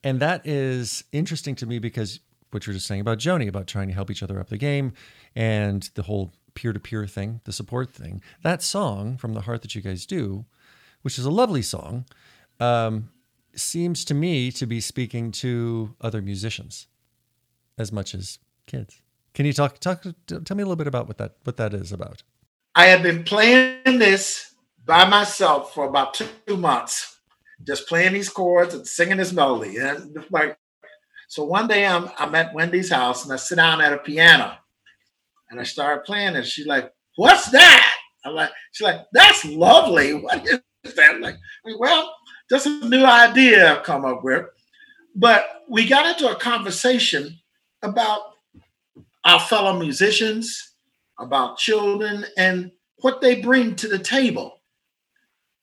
[0.03, 2.19] and that is interesting to me because
[2.51, 4.93] what you're just saying about Joanie about trying to help each other up the game,
[5.35, 8.21] and the whole peer to peer thing, the support thing.
[8.43, 10.45] That song "From the Heart" that you guys do
[11.03, 12.05] which is a lovely song,
[12.59, 13.09] um,
[13.55, 16.87] seems to me to be speaking to other musicians
[17.77, 19.01] as much as kids.
[19.33, 21.91] Can you talk talk tell me a little bit about what that what that is
[21.91, 22.23] about?
[22.75, 24.53] I have been playing this
[24.85, 27.19] by myself for about two months,
[27.63, 29.77] just playing these chords and singing this melody.
[29.77, 30.57] And like,
[31.27, 34.55] so one day I'm I'm at Wendy's house and I sit down at a piano
[35.49, 37.89] and I start playing and she's like, "What's that?"
[38.25, 40.13] I'm like, she's like, "That's lovely.
[40.13, 41.37] What is that?" I'm like,
[41.79, 42.13] well,
[42.53, 44.45] just a new idea I've come up with.
[45.15, 47.39] But we got into a conversation
[47.81, 48.21] about
[49.23, 50.75] our fellow musicians,
[51.17, 54.61] about children, and what they bring to the table,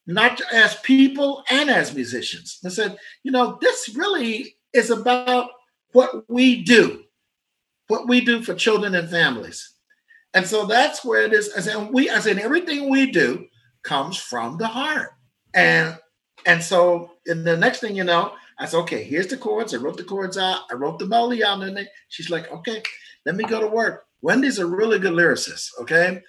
[0.06, 2.58] not as people and as musicians.
[2.64, 5.50] I said, you know, this really is about
[5.92, 7.04] what we do,
[7.86, 9.74] what we do for children and families.
[10.34, 11.52] And so that's where it is.
[11.56, 13.46] I said, we, I said, everything we do
[13.84, 15.10] comes from the heart.
[15.54, 15.96] And
[16.46, 19.74] and so and the next thing you know, I said, okay, here's the chords.
[19.74, 20.62] I wrote the chords out.
[20.70, 21.62] I wrote the melody out.
[21.62, 22.82] And then she's like, okay,
[23.24, 24.04] let me go to work.
[24.20, 25.68] Wendy's a really good lyricist.
[25.80, 26.22] Okay.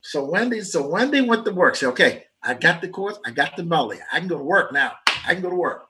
[0.00, 1.76] So Wendy, so Wendy went to work.
[1.76, 4.00] Say, okay, I got the chords, I got the melody.
[4.12, 4.92] I can go to work now.
[5.26, 5.86] I can go to work.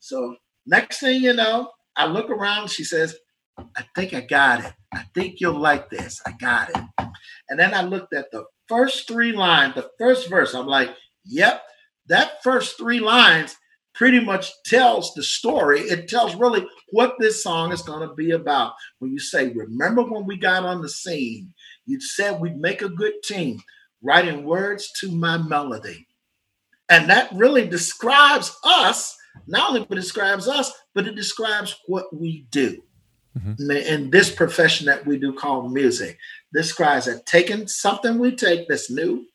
[0.00, 2.70] So next thing you know, I look around.
[2.70, 3.16] She says,
[3.58, 4.72] I think I got it.
[4.92, 6.20] I think you'll like this.
[6.26, 7.08] I got it.
[7.48, 10.54] And then I looked at the first three lines, the first verse.
[10.54, 10.90] I'm like,
[11.24, 11.62] yep,
[12.08, 13.56] that first three lines
[13.94, 15.80] pretty much tells the story.
[15.80, 18.74] It tells really what this song is going to be about.
[18.98, 21.52] When you say, Remember when we got on the scene,
[21.86, 23.60] you said we'd make a good team,
[24.02, 26.06] writing words to my melody.
[26.88, 29.16] And that really describes us,
[29.46, 32.82] not only but it describes us, but it describes what we do.
[33.36, 33.70] Mm-hmm.
[33.70, 36.18] In this profession that we do called music,
[36.52, 39.26] this describes that taking something we take that's new,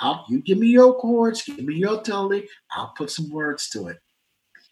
[0.00, 3.88] I'll, you give me your chords, give me your melody, I'll put some words to
[3.88, 3.98] it.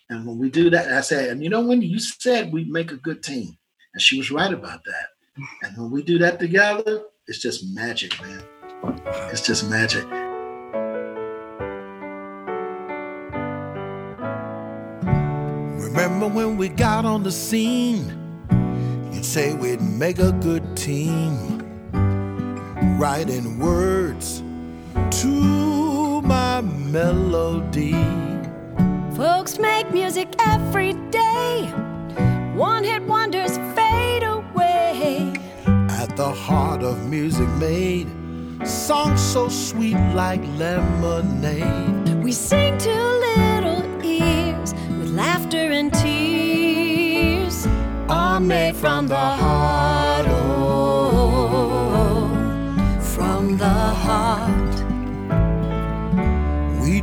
[0.09, 2.93] And when we do that, I said, and you know, when you said we'd make
[2.93, 3.59] a good team,
[3.93, 5.09] and she was right about that.
[5.62, 8.43] And when we do that together, it's just magic, man.
[9.31, 10.05] It's just magic.
[15.83, 18.14] Remember when we got on the scene?
[19.12, 21.59] You'd say we'd make a good team.
[22.99, 24.43] Writing words
[25.11, 27.92] to my melody.
[29.16, 31.64] Folks make music every day.
[32.55, 35.33] One hit wonders fade away.
[35.66, 38.09] At the heart of music made,
[38.66, 42.23] songs so sweet like lemonade.
[42.23, 42.94] We sing to
[43.27, 47.66] little ears with laughter and tears.
[48.09, 52.29] Are made from the heart, oh,
[53.01, 54.67] from the heart.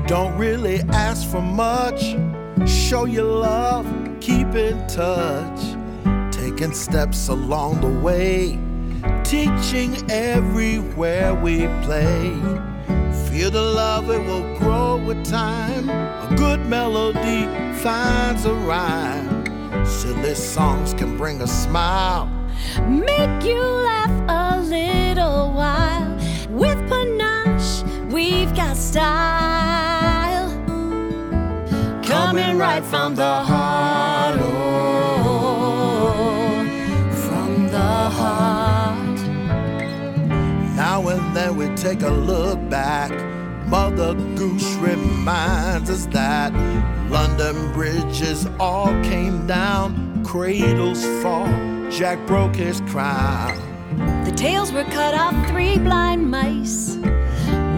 [0.08, 2.16] Don't really ask for much.
[2.70, 3.88] Show your love,
[4.22, 5.60] keep in touch.
[6.32, 8.60] Taking steps along the way,
[9.24, 12.30] teaching everywhere we play.
[13.28, 15.90] Feel the love, it will grow with time.
[15.90, 17.48] A good melody
[17.80, 19.44] finds a rhyme.
[19.88, 22.28] Silly songs can bring a smile,
[22.88, 26.16] make you laugh a little while.
[26.50, 29.45] With panache, we've got style
[32.36, 34.38] coming right from the heart.
[34.42, 35.46] Oh,
[37.28, 39.20] from the heart.
[40.76, 43.12] Now and then we take a look back.
[43.68, 46.52] Mother Goose reminds us that
[47.10, 51.48] London bridges all came down, cradles fall,
[51.90, 53.56] Jack broke his crown.
[54.26, 56.98] The tails were cut off three blind mice.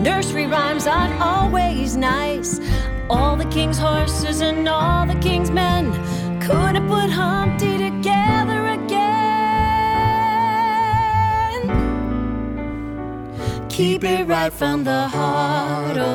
[0.07, 2.61] Nursery rhymes aren't always nice.
[3.09, 5.91] All the king's horses and all the king's men
[6.39, 8.87] couldn't put Humpty together again.
[13.67, 16.13] Keep it right from the heart, oh.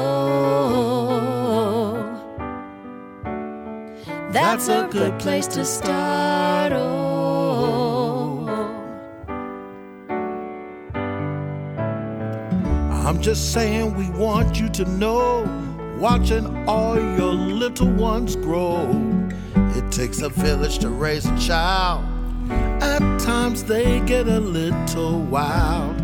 [4.31, 7.02] That's a good place to start, oh.
[13.13, 15.45] I'm just saying we want you to know,
[15.99, 18.89] watching all your little ones grow.
[19.55, 22.07] It takes a village to raise a child.
[22.51, 25.99] At times they get a little wild.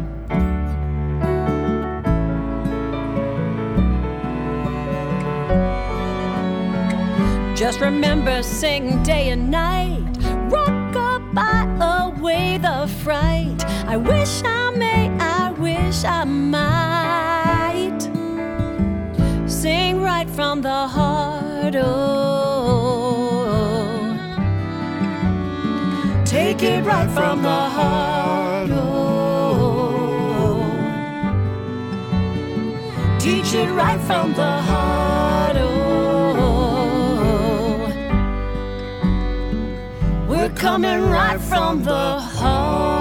[7.57, 10.05] Just remember, sing day and night.
[10.51, 10.93] Rock
[11.33, 11.65] by
[12.05, 13.65] away the fright.
[13.87, 15.18] I wish I may,
[15.99, 18.01] wish I might.
[19.47, 21.75] Sing right from the heart.
[21.77, 21.89] Oh,
[26.25, 28.71] take it right from the heart.
[28.71, 28.79] Oh,
[33.19, 35.57] teach it right from the heart.
[35.59, 35.69] Oh,
[40.29, 42.98] we're coming right from the heart.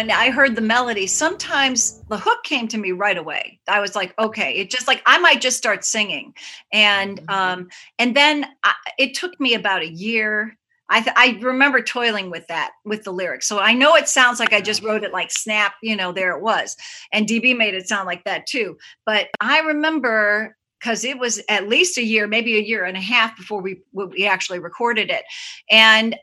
[0.00, 3.60] When I heard the melody, sometimes the hook came to me right away.
[3.68, 6.32] I was like, okay, it just like I might just start singing,
[6.72, 10.56] and um, and then I, it took me about a year.
[10.88, 14.40] I th- I remember toiling with that with the lyrics, so I know it sounds
[14.40, 16.78] like I just wrote it like snap, you know, there it was,
[17.12, 18.78] and DB made it sound like that too.
[19.04, 23.02] But I remember because it was at least a year, maybe a year and a
[23.02, 25.24] half before we we actually recorded it,
[25.70, 26.16] and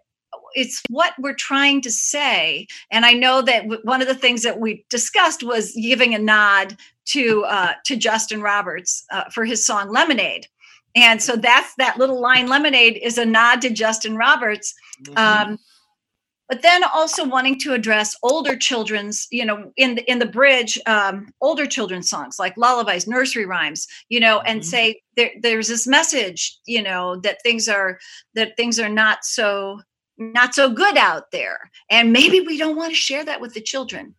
[0.62, 2.68] it's what we're trying to say.
[2.92, 6.20] And i know that w- one of the things that we discussed was giving a
[6.20, 6.68] nod
[7.14, 10.48] to uh, to justin roberts uh, for his song lemonade.
[10.96, 14.74] And so that's that little line lemonade is a nod to justin roberts
[15.16, 15.60] um,
[16.50, 20.80] but then also wanting to address older children's you know in the in the bridge
[20.86, 24.66] um, older children's songs like lullabies nursery rhymes you know and Mhm.
[24.66, 28.00] say there, there's this message you know that things are
[28.34, 29.82] that things are not so
[30.18, 31.72] not so good out there.
[31.90, 34.16] And maybe we don't want to share that with the children.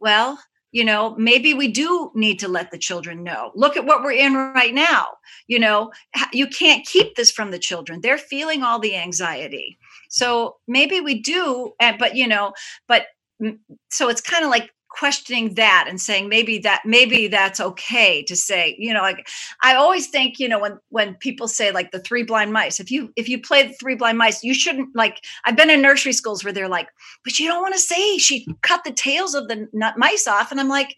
[0.00, 0.38] Well
[0.72, 3.52] you know maybe we do need to let the children know.
[3.54, 5.06] Look at what we're in right now.
[5.46, 5.92] You know
[6.32, 8.00] you can't keep this from the children.
[8.00, 9.78] They're feeling all the anxiety.
[10.08, 12.52] So maybe we do but you know
[12.88, 13.06] but
[13.40, 13.58] mm,
[13.90, 18.36] so it's kind of like questioning that and saying maybe that maybe that's okay to
[18.36, 19.28] say you know like
[19.62, 22.90] i always think you know when when people say like the three blind mice if
[22.90, 26.12] you if you play the three blind mice you shouldn't like i've been in nursery
[26.12, 26.88] schools where they're like
[27.24, 30.50] but you don't want to say she cut the tails of the nut mice off
[30.50, 30.96] and i'm like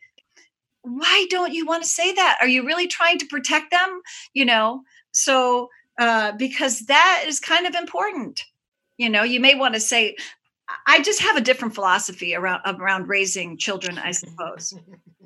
[0.84, 2.36] why don't you want to say that?
[2.40, 4.02] Are you really trying to protect them?
[4.34, 4.82] You know?
[5.12, 8.42] So uh because that is kind of important.
[8.98, 10.16] You know you may want to say
[10.86, 14.74] i just have a different philosophy around around raising children i suppose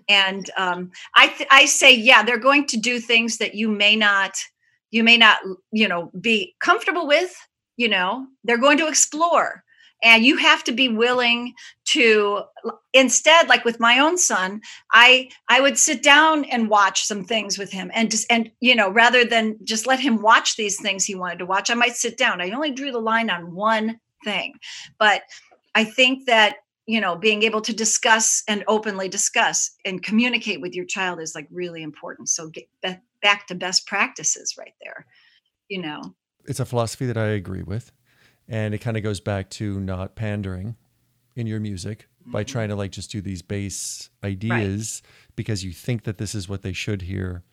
[0.08, 3.94] and um, I th- I say yeah, they're going to do things that you may
[3.94, 4.38] not
[4.90, 5.38] you may not
[5.70, 7.34] you know be comfortable with.
[7.76, 9.62] You know, they're going to explore,
[10.02, 11.54] and you have to be willing
[11.86, 12.42] to
[12.92, 14.60] instead like with my own son
[14.92, 18.74] i i would sit down and watch some things with him and just and you
[18.74, 21.94] know rather than just let him watch these things he wanted to watch i might
[21.94, 24.54] sit down i only drew the line on one thing
[24.98, 25.22] but
[25.74, 26.56] i think that
[26.86, 31.34] you know being able to discuss and openly discuss and communicate with your child is
[31.34, 35.06] like really important so get ba- back to best practices right there
[35.68, 36.14] you know
[36.46, 37.92] It's a philosophy that I agree with.
[38.48, 40.76] And it kind of goes back to not pandering
[41.36, 42.50] in your music by mm-hmm.
[42.50, 45.02] trying to like just do these base ideas
[45.36, 47.44] because you think that this is what they should hear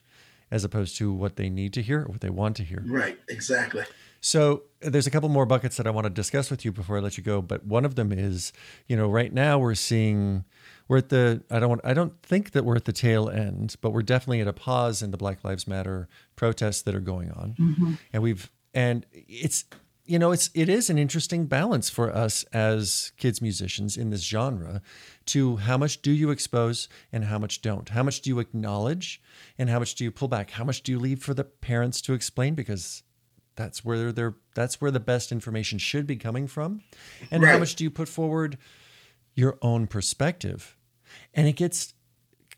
[0.50, 2.82] as opposed to what they need to hear or what they want to hear.
[2.86, 3.84] Right, exactly.
[4.26, 7.00] So there's a couple more buckets that I want to discuss with you before I
[7.00, 7.40] let you go.
[7.40, 8.52] But one of them is,
[8.88, 10.44] you know, right now we're seeing
[10.88, 13.76] we're at the I don't want I don't think that we're at the tail end,
[13.80, 17.30] but we're definitely at a pause in the Black Lives Matter protests that are going
[17.30, 17.54] on.
[17.56, 17.92] Mm-hmm.
[18.12, 19.64] And we've and it's
[20.04, 24.22] you know, it's it is an interesting balance for us as kids musicians in this
[24.22, 24.82] genre
[25.26, 27.90] to how much do you expose and how much don't.
[27.90, 29.22] How much do you acknowledge
[29.56, 30.50] and how much do you pull back?
[30.50, 33.04] How much do you leave for the parents to explain because
[33.56, 36.82] that's where they're that's where the best information should be coming from.
[37.30, 38.58] And how much do you put forward
[39.34, 40.76] your own perspective?
[41.34, 41.94] And it gets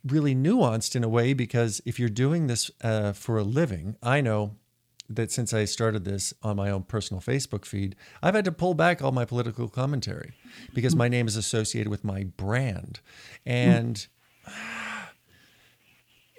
[0.05, 4.21] really nuanced in a way because if you're doing this uh, for a living i
[4.21, 4.55] know
[5.11, 8.75] that since i started this on my own personal facebook feed i've had to pull
[8.75, 10.33] back all my political commentary
[10.73, 13.01] because my name is associated with my brand.
[13.45, 14.07] And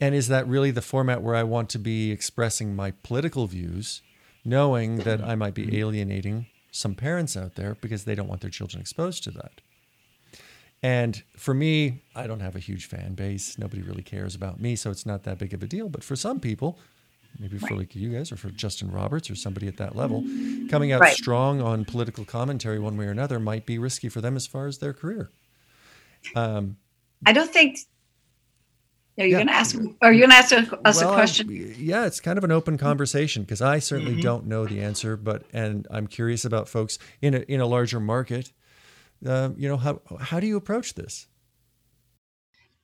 [0.01, 4.01] and is that really the format where I want to be expressing my political views,
[4.45, 8.49] knowing that I might be alienating some parents out there because they don't want their
[8.49, 9.61] children exposed to that?
[10.81, 13.57] And for me, I don't have a huge fan base.
[13.57, 15.89] Nobody really cares about me, so it's not that big of a deal.
[15.89, 16.79] But for some people,
[17.37, 20.23] maybe for like you guys or for Justin Roberts or somebody at that level,
[20.69, 21.13] coming out Right.
[21.15, 24.67] strong on political commentary one way or another might be risky for them as far
[24.67, 25.29] as their career.
[26.35, 26.77] Um,
[27.25, 27.79] i don't think
[29.19, 29.37] are you Yeah.
[29.37, 30.69] going to ask are you going to ask us
[31.01, 34.21] Well, a I- question yeah, it's kind of an open conversation because I certainly Mm-hmm.
[34.21, 37.99] don't know the answer, but and I'm curious about folks in a in a larger
[37.99, 38.51] market.
[39.25, 41.27] Um, you know how how do you approach this?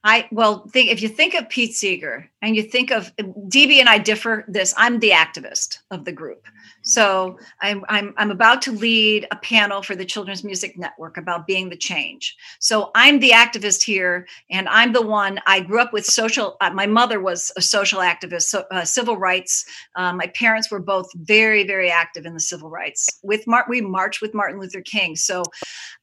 [0.06, 3.89] I well think if you think of Pete Seeger and you think of DB and
[3.89, 4.72] I differ this.
[4.78, 6.45] I'm the activist of the group.
[6.84, 11.47] So I'm, I'm, I'm about to lead a panel for the Children's Music Network about
[11.47, 12.36] being the change.
[12.60, 15.39] So I'm the activist here, and I'm the one.
[15.47, 16.58] I grew up with social.
[16.62, 19.66] Uh, my mother was a social activist, so, uh, civil rights.
[19.95, 23.10] Uh, my parents were both very, very active in the civil rights.
[23.24, 25.16] With Mar- we marched with Martin Luther King.
[25.16, 25.41] So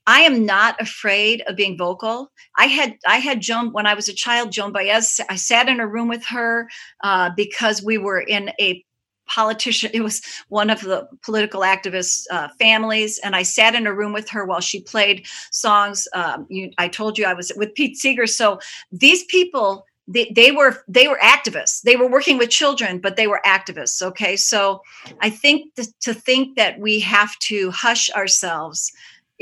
[0.07, 2.32] I am not afraid of being vocal.
[2.57, 4.53] I had I had Joan when I was a child.
[4.53, 5.20] Joan Baez.
[5.28, 6.68] I sat in a room with her
[7.05, 8.84] uh, because we were in a
[9.28, 13.94] politician it was one of the political activists uh, families and i sat in a
[13.94, 17.72] room with her while she played songs um, you, i told you i was with
[17.74, 18.59] pete seeger so
[18.90, 23.28] these people they, they were they were activists they were working with children but they
[23.28, 24.82] were activists okay so
[25.20, 28.92] i think th- to think that we have to hush ourselves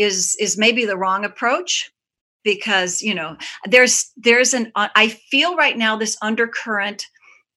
[0.00, 1.92] is is maybe the wrong approach
[2.42, 3.36] because you know
[3.66, 7.06] there's there's an uh, i feel right now this undercurrent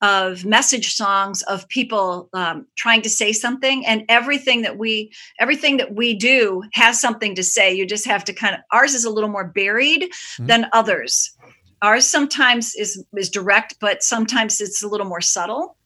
[0.03, 5.77] of message songs of people um, trying to say something and everything that we everything
[5.77, 7.73] that we do has something to say.
[7.73, 10.47] You just have to kind of ours is a little more buried mm-hmm.
[10.47, 11.31] than others.
[11.81, 15.77] Ours sometimes is is direct but sometimes it's a little more subtle.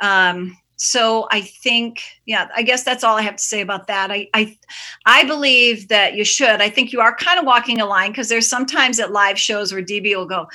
[0.00, 4.10] Um, so i think yeah i guess that's all i have to say about that
[4.10, 4.56] i i,
[5.04, 8.28] I believe that you should i think you are kind of walking a line because
[8.28, 10.48] there's sometimes at live shows where db will go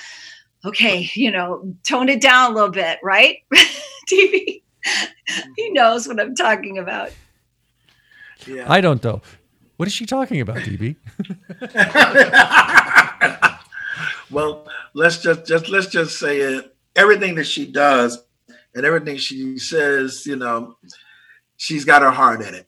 [0.65, 3.37] okay, you know, tone it down a little bit, right?
[4.11, 4.61] DB,
[5.55, 7.11] he knows what I'm talking about.
[8.45, 8.71] Yeah.
[8.71, 9.21] I don't though.
[9.77, 10.95] What is she talking about, DB?
[14.31, 16.75] well, let's just just let's just say it.
[16.95, 18.23] Everything that she does
[18.75, 20.77] and everything she says, you know,
[21.57, 22.67] she's got her heart in it.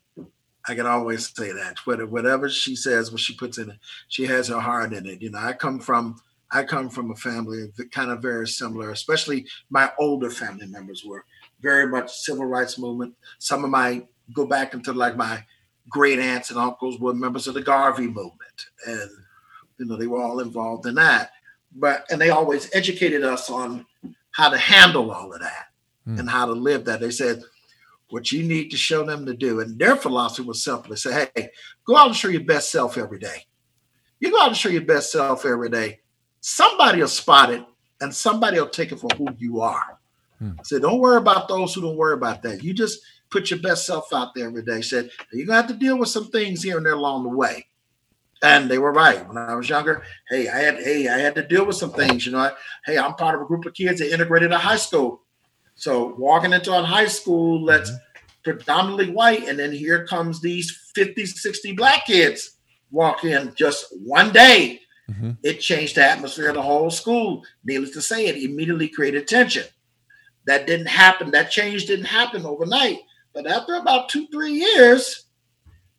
[0.67, 1.77] I can always say that.
[1.85, 3.77] Whatever she says, what she puts in it,
[4.07, 5.21] she has her heart in it.
[5.21, 6.17] You know, I come from
[6.51, 11.25] I come from a family kind of very similar, especially my older family members were
[11.61, 13.15] very much civil rights movement.
[13.39, 14.03] Some of my
[14.33, 15.43] go back into like my
[15.89, 19.09] great aunts and uncles were members of the Garvey movement, and
[19.77, 21.31] you know they were all involved in that.
[21.75, 23.85] But and they always educated us on
[24.31, 25.67] how to handle all of that
[26.07, 26.19] mm.
[26.19, 26.99] and how to live that.
[26.99, 27.41] They said
[28.09, 31.49] what you need to show them to do, and their philosophy was simply say, "Hey,
[31.85, 33.45] go out and show your best self every day.
[34.19, 35.99] You go out and show your best self every day."
[36.45, 37.65] somebody will spot it
[38.01, 39.97] and somebody will take it for who you are.
[40.63, 42.63] So don't worry about those who don't worry about that.
[42.63, 42.99] You just
[43.31, 44.83] put your best self out there every day.
[44.83, 47.65] Said you're gonna have to deal with some things here and there along the way.
[48.43, 49.27] And they were right.
[49.27, 52.27] When I was younger, hey, I had hey, I had to deal with some things.
[52.27, 52.51] You know,
[52.85, 55.21] hey, I'm part of a group of kids that integrated a high school.
[55.75, 58.21] So walking into a high school that's mm-hmm.
[58.43, 62.57] predominantly white, and then here comes these 50, 60 black kids
[62.91, 65.31] walk in just one day Mm-hmm.
[65.43, 67.43] It changed the atmosphere of the whole school.
[67.63, 69.65] Needless to say, it immediately created tension.
[70.45, 71.31] That didn't happen.
[71.31, 72.99] That change didn't happen overnight.
[73.33, 75.25] But after about two, three years,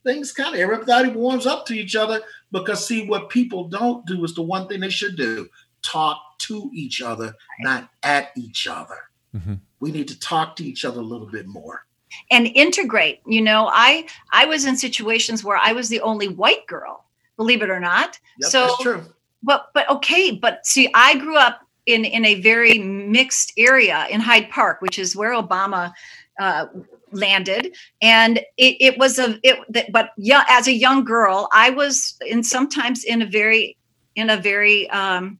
[0.04, 2.20] things kind of everybody warms up to each other
[2.52, 5.48] because see what people don't do is the one thing they should do
[5.82, 8.98] talk to each other not at each other
[9.36, 9.54] mm-hmm.
[9.80, 11.86] We need to talk to each other a little bit more
[12.30, 16.66] and integrate you know i i was in situations where i was the only white
[16.66, 17.06] girl
[17.36, 18.18] believe it or not.
[18.40, 19.04] Yep, so that's true.
[19.42, 24.20] But but okay, but see, I grew up in in a very mixed area in
[24.20, 25.92] Hyde Park, which is where Obama
[26.40, 26.66] uh,
[27.12, 29.92] landed, and it, it was a it.
[29.92, 33.76] But yeah, as a young girl, I was in sometimes in a very
[34.16, 35.38] in a very um,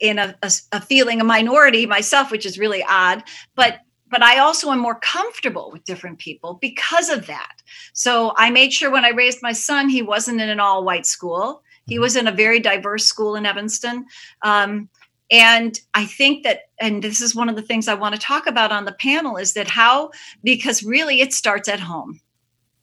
[0.00, 3.22] in a, a, a feeling a minority myself, which is really odd.
[3.54, 7.56] But but I also am more comfortable with different people because of that.
[7.92, 11.06] So I made sure when I raised my son, he wasn't in an all white
[11.06, 11.62] school.
[11.86, 12.02] He mm-hmm.
[12.02, 14.06] was in a very diverse school in Evanston.
[14.42, 14.88] Um,
[15.30, 18.46] and I think that, and this is one of the things I want to talk
[18.46, 20.12] about on the panel is that how,
[20.44, 22.20] because really it starts at home.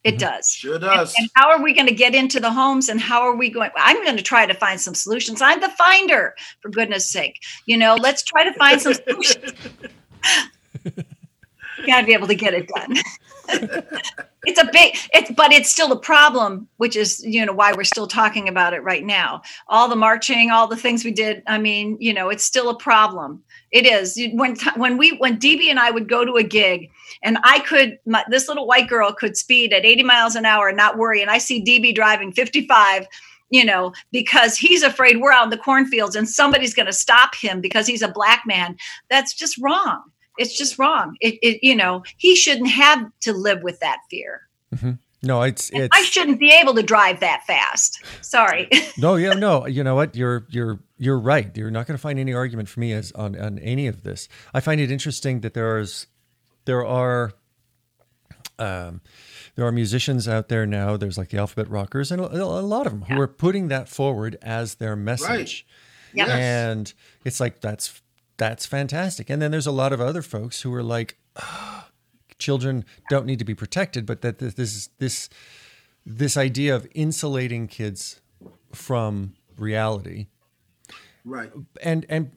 [0.03, 0.17] It mm-hmm.
[0.17, 0.51] does.
[0.51, 1.13] Sure does.
[1.17, 3.49] And, and, how are we going to get into the homes and how are we
[3.49, 3.71] going?
[3.75, 5.41] I'm going to try to find some solutions.
[5.41, 7.39] I'm the finder, for goodness sake.
[7.65, 9.53] You know, let's try to find some solutions.
[10.85, 12.97] you got to be able to get it done.
[14.45, 17.83] it's a big it's but it's still a problem which is you know why we're
[17.83, 21.57] still talking about it right now all the marching all the things we did i
[21.57, 25.79] mean you know it's still a problem it is when when we when db and
[25.79, 26.89] i would go to a gig
[27.23, 30.67] and i could my, this little white girl could speed at 80 miles an hour
[30.67, 33.07] and not worry and i see db driving 55
[33.49, 37.35] you know because he's afraid we're out in the cornfields and somebody's going to stop
[37.35, 38.77] him because he's a black man
[39.09, 40.03] that's just wrong
[40.37, 41.15] it's just wrong.
[41.21, 44.41] It, it you know, he shouldn't have to live with that fear.
[44.73, 44.91] Mm-hmm.
[45.25, 48.03] No, it's it's I shouldn't be able to drive that fast.
[48.21, 48.69] Sorry.
[48.97, 49.65] no, yeah, no.
[49.65, 50.15] You know what?
[50.15, 51.55] You're you're you're right.
[51.55, 54.27] You're not going to find any argument for me as on on any of this.
[54.53, 56.07] I find it interesting that there is
[56.65, 57.33] there are
[58.59, 59.01] um
[59.55, 60.97] there are musicians out there now.
[60.97, 63.89] There's like the Alphabet Rockers and a, a lot of them who are putting that
[63.89, 65.65] forward as their message.
[66.13, 66.27] Yep.
[66.27, 66.29] Yes.
[66.29, 66.93] And
[67.25, 68.01] it's like that's
[68.37, 69.29] that's fantastic.
[69.29, 71.89] And then there's a lot of other folks who are like, "Ah,
[72.37, 75.29] children don't need to be protected, but that this this this
[76.05, 78.21] this idea of insulating kids
[78.73, 80.27] from reality
[81.25, 81.51] Right.
[81.81, 82.31] and and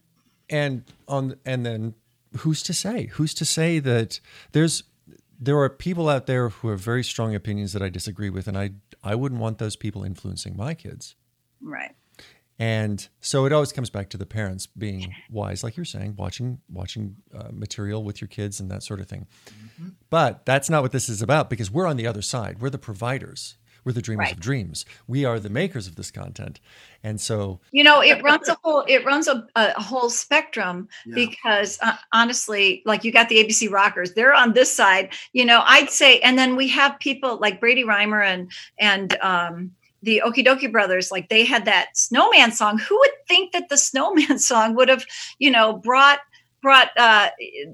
[0.49, 1.95] and on and then
[2.37, 3.07] who's to say?
[3.07, 4.20] Who's to say that
[4.53, 4.84] there's
[5.39, 8.57] there are people out there who have very strong opinions that I disagree with and
[8.57, 8.70] I
[9.05, 11.14] I wouldn't want those people influencing my kids.
[11.61, 11.95] Right.
[12.59, 16.61] and so it always comes back to the parents being wise like you're saying watching
[16.70, 19.26] watching uh, material with your kids and that sort of thing.
[20.11, 22.61] But that's not what this is about because we're on the other side.
[22.61, 23.57] We're the providers
[23.87, 24.32] we're the dreamers Right.
[24.34, 26.61] of dreams we are the makers of this content
[27.05, 31.14] and so You know, it runs a whole it runs a, a whole spectrum Yeah.
[31.14, 35.12] because uh, honestly, like you got the ABC rockers, they're on this side.
[35.32, 39.70] You know, I'd say, and then we have people like Brady Rymer and and um,
[40.03, 41.12] the Okee Dokee brothers.
[41.12, 42.78] Like they had that Snowman song.
[42.78, 45.05] Who would think that the Snowman song would have,
[45.39, 46.18] you know, brought
[46.63, 47.29] brought uh,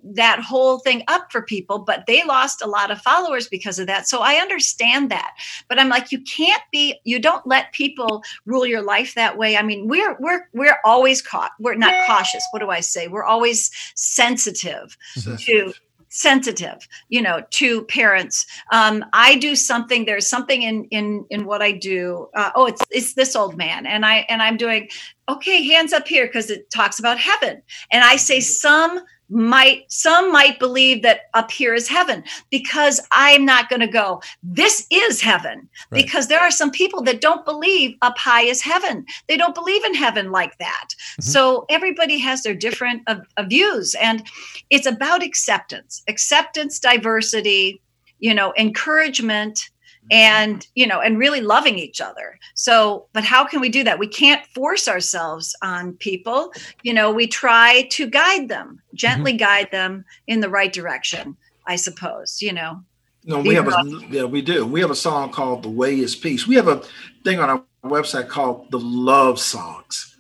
[0.05, 3.87] that whole thing up for people, but they lost a lot of followers because of
[3.87, 4.09] that.
[4.09, 5.35] So I understand that,
[5.69, 9.57] but I'm like, you can't be, you don't let people rule your life that way.
[9.57, 11.53] I mean, we're we're we're always caught.
[11.59, 12.47] We're not cautious.
[12.51, 13.09] What do I say?
[13.09, 14.97] We're always sensitive
[15.39, 15.73] to
[16.13, 18.47] sensitive you know to parents.
[18.71, 22.83] Um i do something there's something in in in what i do uh, oh it's
[22.91, 24.89] it's this old man and i and i'm doing
[25.29, 27.63] okay hands up here because it talks about heaven.
[27.91, 29.01] And i say some
[29.33, 34.21] might some might believe that up here is heaven because i'm not going to go
[34.43, 36.05] this is heaven Right.
[36.05, 39.83] because there are some people that don't believe up high is heaven they don't believe
[39.85, 41.25] in heaven like that Mhm.
[41.25, 44.23] so everybody has their different uh, uh, views and
[44.69, 47.81] it's about acceptance acceptance diversity
[48.19, 49.71] you know encouragement
[50.11, 53.99] and you know and really loving each other so but how can we do that
[53.99, 59.71] we can't force ourselves on people you know we try to guide them gently guide
[59.71, 61.37] them in the right direction
[61.67, 62.83] i suppose you know
[63.25, 64.67] No, we have a yeah, we do.
[64.67, 66.83] We have a song called "The Way Is Peace." We have a
[67.23, 70.19] thing on our website called the Love Songs.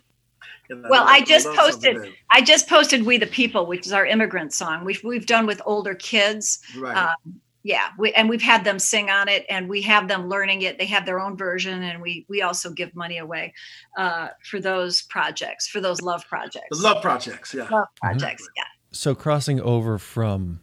[0.71, 4.55] And Well, I just posted- i just posted we the people which is our immigrant
[4.55, 6.97] song we've we've done with older kids right.
[6.97, 10.63] um, yeah we, and we've had them sing on it and we have them learning
[10.63, 10.79] it.
[10.79, 13.55] They have their own version and we we also give money away
[13.97, 16.69] uh, for those projects for those love projects.
[16.71, 17.55] The Love Projects.
[17.55, 17.69] Yeah.
[17.71, 18.65] love projects yeah.
[18.93, 20.61] So crossing over from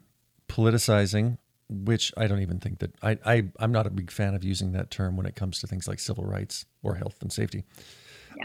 [0.47, 1.37] politicizing
[1.71, 4.71] which i don't even think that I, I i'm not a big fan of using
[4.71, 7.63] that term when it comes to things like civil rights or health and safety.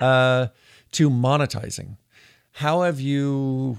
[0.01, 0.49] Uh,
[0.93, 1.97] to monetizing
[2.53, 3.79] how have you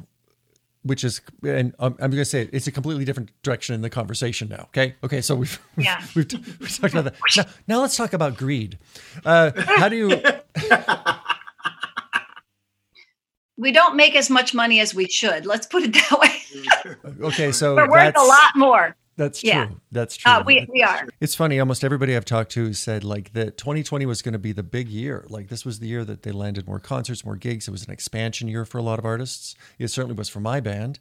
[0.86, 3.82] which is and i'm, I'm going to say it, it's a completely different direction in
[3.82, 4.96] the conversation now okay?
[5.04, 6.02] Okay so we've Yeah.
[6.16, 7.16] we've, we've talked about that.
[7.36, 8.78] Now, now let's talk about greed.
[9.26, 10.08] Uh, how do you
[13.58, 15.46] we don't make as much money as we should.
[15.46, 16.32] Let's put it that way.
[17.22, 19.50] Okay so we're worth a lot more That's true.
[19.50, 19.70] Yeah.
[19.92, 20.32] That's true.
[20.32, 21.60] uh, we, we are It's funny.
[21.60, 24.90] Almost everybody I've talked to said like that 2020 was going to be the big
[24.90, 25.26] year.
[25.30, 27.68] Like this was the year that they landed more concerts, more gigs.
[27.68, 29.56] It was an expansion year for a lot of artists.
[29.80, 31.00] It certainly was for my band.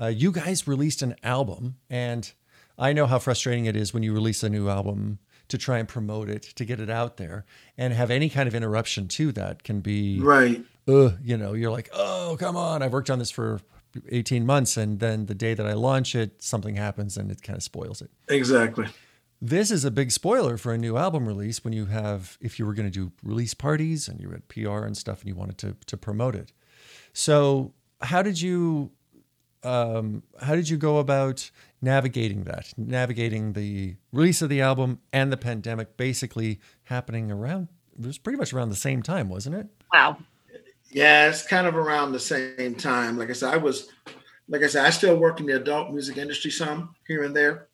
[0.00, 2.32] Uh, you guys released an album, and
[2.78, 5.88] I know how frustrating it is when you release a new album to try and
[5.88, 7.44] promote it, to get it out there,
[7.76, 10.64] and have any kind of interruption to that can be Right.
[10.88, 13.60] uh, you know, you're like, oh, come on, I've worked on this for
[14.10, 14.76] 18 months.
[14.76, 18.02] And then the day that I launch it, something happens and it kind of spoils
[18.02, 18.10] it.
[18.28, 18.86] Exactly.
[19.42, 22.66] This is a big spoiler for a new album release when you have, if you
[22.66, 25.58] were going to do release parties and you had PR and stuff and you wanted
[25.58, 26.52] to, to promote it.
[27.12, 27.72] So,
[28.02, 28.92] how did you,
[29.62, 31.50] um, how did you go about
[31.82, 37.68] navigating that, navigating the release of the album and the pandemic basically happening around,
[37.98, 39.68] it was pretty much around the same time, wasn't it?
[39.92, 40.16] wow
[40.90, 43.16] Yeah, it's kind of around the same time.
[43.16, 43.88] Like I said, I was,
[44.48, 47.68] like I said, I still work in the adult music industry some here and there.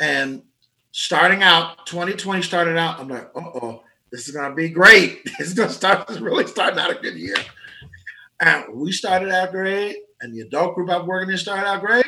[0.00, 0.42] And
[0.92, 5.20] starting out, 2020 started out, I'm like, uh oh, this is going to be great.
[5.38, 7.36] This is going to start, this really starting out a good year.
[8.40, 12.06] And we started out great, and the adult group I'm working in started out great.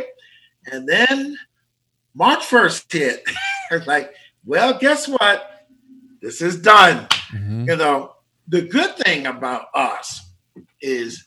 [0.70, 1.38] And then
[2.14, 3.24] March 1st hit.
[3.70, 4.12] it's like,
[4.44, 5.66] well, guess what?
[6.20, 7.66] This is done Mhm.
[7.68, 8.14] you know,
[8.49, 10.30] the good thing about us
[10.80, 11.26] is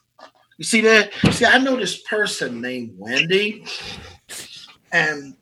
[0.57, 3.65] you see that see, I know this person named Wendy,
[4.91, 5.36] and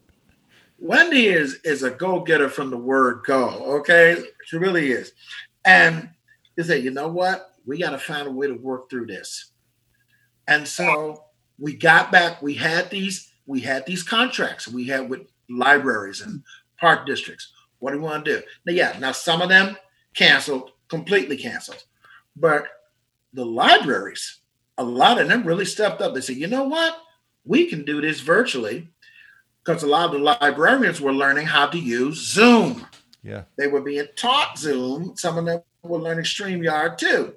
[0.78, 3.50] Wendy is is a go getter from the word go.
[3.80, 5.12] Okay, she really is,
[5.66, 6.10] and
[6.56, 7.54] he said, you know what?
[7.66, 9.52] We got to find a way to work through this.
[10.48, 11.26] And so
[11.58, 12.42] we got back.
[12.42, 13.32] We had these.
[13.46, 14.68] We had these contracts.
[14.68, 16.44] We had with libraries and
[16.78, 17.52] park districts.
[17.80, 18.44] What do we want to do?
[18.66, 18.98] Now, yeah.
[19.00, 19.78] Now some of them
[20.14, 21.84] canceled, completely canceled,
[22.36, 22.66] but
[23.34, 24.40] the libraries,
[24.78, 26.14] a lot of them really stepped up.
[26.14, 26.98] They said, you know what?
[27.46, 28.90] We can do this virtually
[29.64, 32.86] because a lot of the librarians were learning how to use Zoom.
[33.24, 33.44] Yeah.
[33.58, 35.16] They were being taught Zoom.
[35.16, 37.36] Some of them were learning StreamYard too.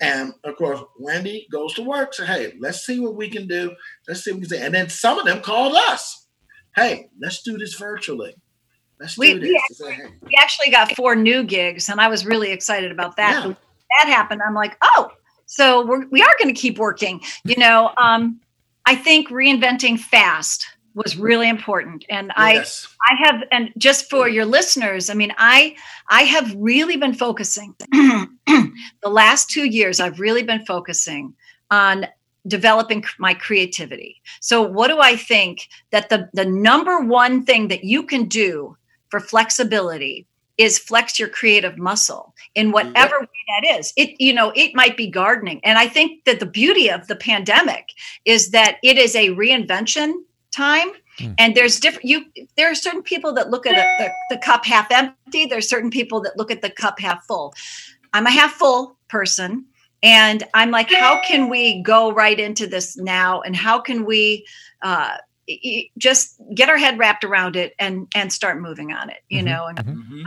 [0.00, 3.74] And of course, Wendy goes to work, say, hey, let's see what we can do.
[4.06, 4.64] Let's see what we can do.
[4.64, 6.26] And then some of them called us.
[6.74, 8.34] Hey, let's do this virtually.
[9.00, 9.78] Let's We- do we this.
[9.78, 13.46] Say, hey, We actually got four new gigs, and I was really excited about that.
[13.46, 13.54] Yeah.
[14.00, 15.10] That happened, I'm like, oh,
[15.46, 17.20] so we're, we are going to keep working.
[17.44, 18.40] You know, um,
[18.84, 22.88] I think reinventing fast was really important, and I yes.
[23.08, 25.76] I have, and just for your listeners, I mean, I
[26.08, 28.72] I have really been focusing the
[29.04, 30.00] last two years.
[30.00, 31.34] I've really been focusing
[31.70, 32.06] on
[32.46, 34.22] developing my creativity.
[34.40, 38.76] So, what do I think that the the number one thing that you can do
[39.10, 40.26] for flexibility
[40.58, 43.28] is flex your creative muscle in whatever way
[43.60, 43.92] that is.
[43.96, 47.16] It you know it might be gardening, and I think that the beauty of the
[47.16, 47.90] pandemic
[48.24, 50.14] is that it is a reinvention
[50.54, 50.88] time.
[51.18, 51.32] Hmm.
[51.38, 52.26] and there's different you
[52.58, 55.46] there are certain people that look at the, the cup half empty.
[55.46, 57.54] There's certain people that look at the cup half full.
[58.12, 59.64] I'm a half full person.
[60.02, 63.40] And i'm like how can we go right into this now?
[63.40, 64.46] And how can we
[64.82, 65.16] uh,
[65.98, 69.44] just get our head wrapped around it and and start moving on it you Mhm,
[69.44, 70.22] know and mhm.
[70.22, 70.24] Mhm.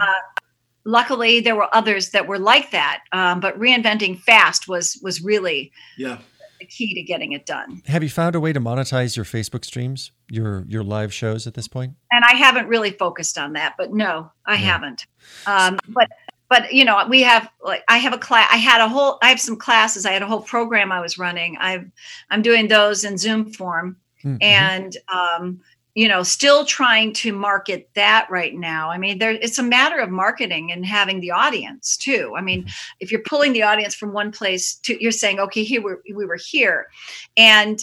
[0.85, 5.71] luckily there were others that were like that um, but reinventing fast was was really
[5.97, 6.19] Yeah.
[6.59, 9.65] the key to getting it done Have you found a way to monetize your Facebook
[9.65, 11.93] streams, your your live shows at this point?
[12.11, 14.59] and I haven't really focused on that, but no, I Yeah.
[14.73, 15.05] haven't.
[15.45, 16.09] Um, but
[16.49, 18.49] but you know, we have like I have a class.
[18.51, 19.19] I had a whole.
[19.21, 20.03] I have some classes.
[20.07, 21.55] I had a whole program I was running.
[21.59, 21.85] I've
[22.31, 24.37] I'm doing those in Zoom form, Mhm.
[24.41, 25.59] and um,
[25.95, 28.89] you know, still trying to market that right now.
[28.89, 32.33] I mean, there it's a matter of marketing and having the audience too.
[32.37, 32.67] I mean,
[32.99, 36.25] if you're pulling the audience from one place to, you're saying, okay, here we're, we
[36.25, 36.87] were here,
[37.35, 37.79] and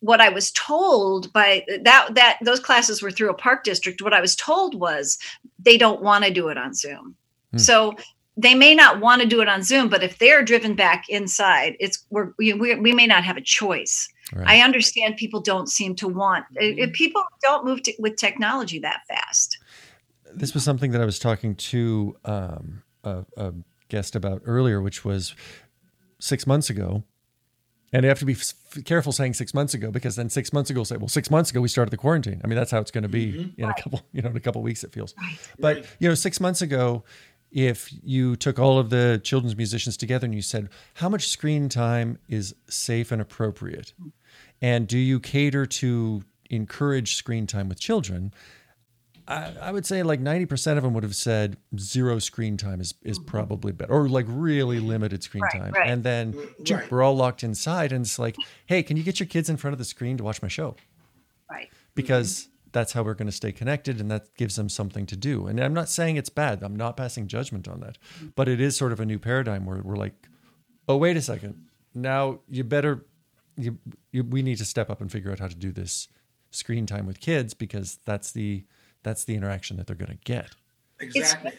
[0.00, 4.02] what I was told by that that those classes were through a park district.
[4.02, 5.18] What I was told was
[5.58, 7.14] they don't want to do it on Zoom.
[7.52, 7.58] Hmm.
[7.58, 7.94] So
[8.36, 11.76] they may not want to do it on Zoom, but if they're driven back inside,
[11.78, 14.08] it's we're, we we we may not have a choice.
[14.32, 14.46] Right.
[14.46, 16.78] I understand people don't seem to want uh, mm-hmm.
[16.78, 19.58] if- if people don't move to, with technology that fast.
[20.34, 23.52] this was something that I was talking to um, a, a
[23.88, 25.34] guest about earlier, which was
[26.18, 27.02] six months ago.
[27.92, 30.70] And you have to be f- careful saying six months ago because then six months
[30.70, 32.40] ago, say, well, six months ago we started the quarantine.
[32.44, 33.60] I mean, that's how it's going to be mm-hmm.
[33.60, 34.84] in a couple, you know, in a couple weeks.
[34.84, 35.12] It feels.
[35.58, 37.02] But you know, six months ago,
[37.50, 41.68] if you took all of the children's musicians together and you said, how much screen
[41.68, 44.10] time is safe and appropriate, mm-hmm.
[44.60, 48.32] And do you cater to encourage screen time with children?
[49.28, 52.94] I, I would say like 90% of them would have said zero screen time is,
[53.02, 55.42] is probably better or like really limited screen.
[55.44, 55.72] Right, time.
[55.72, 55.88] right.
[55.88, 56.34] And then
[56.68, 56.90] Right.
[56.90, 58.34] we're all locked inside and it's like,
[58.66, 60.74] hey, can you get your kids in front of the screen to watch my show?
[61.48, 61.68] Right.
[61.94, 65.46] Because that's how we're going to stay connected and that gives them something to do.
[65.46, 66.62] And I'm not saying it's bad.
[66.62, 67.98] I'm not passing judgment on that.
[68.34, 70.14] But it is sort of a new paradigm where we're like,
[70.88, 71.66] oh, wait a second.
[71.94, 73.04] Now you better,
[73.62, 73.78] you,
[74.12, 76.08] you, we need to step up and figure out how to do this
[76.50, 78.64] screen time with kids because that's the,
[79.02, 80.50] that's the interaction that they're going to get.
[81.00, 81.52] Exactly.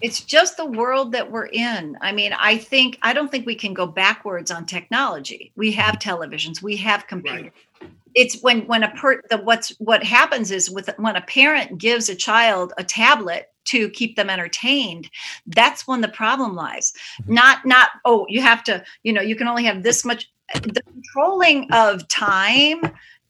[0.00, 3.54] it's just the world that we're in i mean i think i don't think we
[3.54, 7.90] can go backwards on technology we have televisions we have computers Right.
[8.14, 12.08] it's when when a per the what's what happens is with when a parent gives
[12.08, 15.08] a child a tablet to keep them entertained
[15.46, 16.92] that's when the problem lies
[17.22, 17.34] mm-hmm.
[17.34, 20.82] not not oh you have to you know you can only have this much the
[20.82, 22.80] controlling of time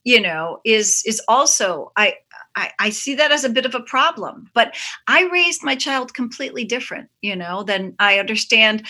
[0.05, 2.15] you know is is also i
[2.57, 4.77] I, I see that as a bit of a problem, but
[5.09, 8.87] I raised my child completely different, you know, than I understand.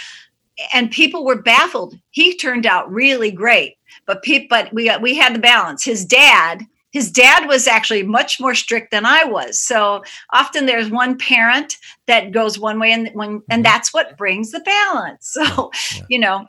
[0.72, 1.96] And people were baffled.
[2.10, 5.84] He turned out really great, but people, but we we had the balance.
[5.84, 6.62] His dad,
[6.92, 9.58] his dad was actually much more strict than I was.
[9.58, 13.62] So often there's one parent that goes one way, and one, and mm-hmm.
[13.62, 15.36] that's what brings the balance.
[15.44, 16.02] So, Yeah.
[16.08, 16.46] you know,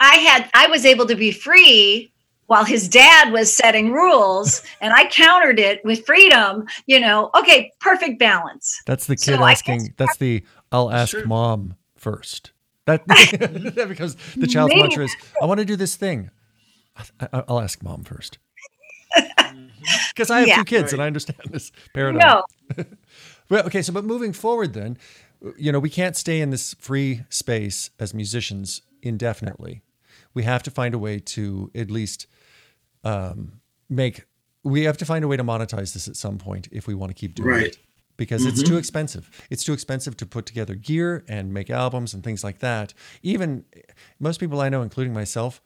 [0.00, 2.12] I had I was able to be free
[2.46, 7.72] while his dad was setting rules and I countered it with freedom, you know, okay,
[7.80, 8.80] perfect balance.
[8.86, 9.94] That's the kid I asking.
[9.96, 11.26] That's the I'll ask Sure.
[11.26, 12.52] mom first.
[12.86, 13.06] That
[13.88, 14.82] because the child's Maybe.
[14.88, 16.30] mantra is I want to do this thing.
[16.96, 18.38] I, I, I'll ask mom first.
[20.14, 20.56] because I have Yeah.
[20.58, 20.92] two kids Right.
[20.94, 22.42] and I understand this paradigm.
[22.76, 22.84] No,
[23.50, 24.96] Well, okay, so but moving forward, then,
[25.58, 29.82] you know, we can't stay in this free space as musicians indefinitely.
[30.32, 32.26] We have to find a way to at least
[33.04, 34.24] um, make.
[34.62, 37.10] We have to find a way to monetize this at some point if we want
[37.10, 37.66] to keep doing Right.
[37.66, 37.78] it,
[38.16, 39.30] because it's too expensive.
[39.50, 42.94] It's too expensive to put together gear and make albums and things like that.
[43.22, 43.64] Even
[44.18, 45.60] most people I know, including myself,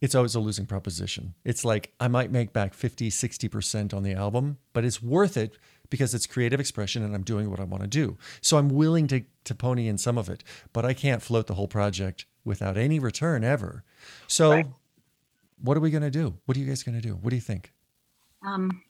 [0.00, 1.34] it's always a losing proposition.
[1.44, 5.56] It's like I might make back 50, 60% on the album, but it's worth it
[5.88, 8.18] because it's creative expression and I'm doing what I want to do.
[8.40, 11.54] So I'm willing to, to pony in some of it, but I can't float the
[11.54, 13.84] whole project without any return ever.
[14.26, 14.66] So Right.
[15.62, 16.38] what are we going to do?
[16.46, 17.14] What are you guys going to do?
[17.14, 17.72] What do you think?
[18.44, 18.82] um,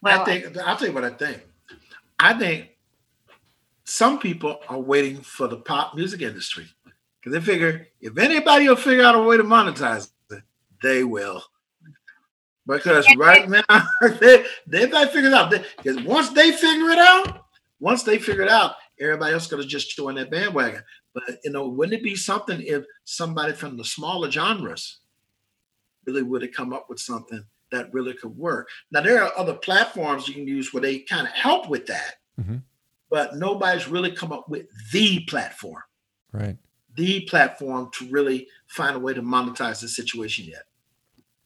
[0.00, 1.42] well, I think I'll tell you what I think.
[2.18, 2.70] I think
[3.84, 6.66] some people are waiting for the pop music industry
[7.20, 10.42] because they figure if anybody will figure out a way to monetize it,
[10.82, 11.42] they will.
[12.66, 13.62] Because right now
[14.20, 15.50] they they might figure it out.
[15.50, 17.44] Because once they figure it out,
[17.80, 20.82] once they figure it out, everybody else gonna just join that bandwagon.
[21.14, 25.00] But you know, wouldn't it be something if somebody from the smaller genres
[26.06, 28.68] really would have come up with something that really could work?
[28.90, 32.14] Now there are other platforms you can use where they kind of help with that,
[32.40, 32.62] Mhm.
[33.10, 35.82] but nobody's really come up with the platform,
[36.32, 36.56] Right.
[36.94, 40.66] the platform to really find a way to monetize the situation yet.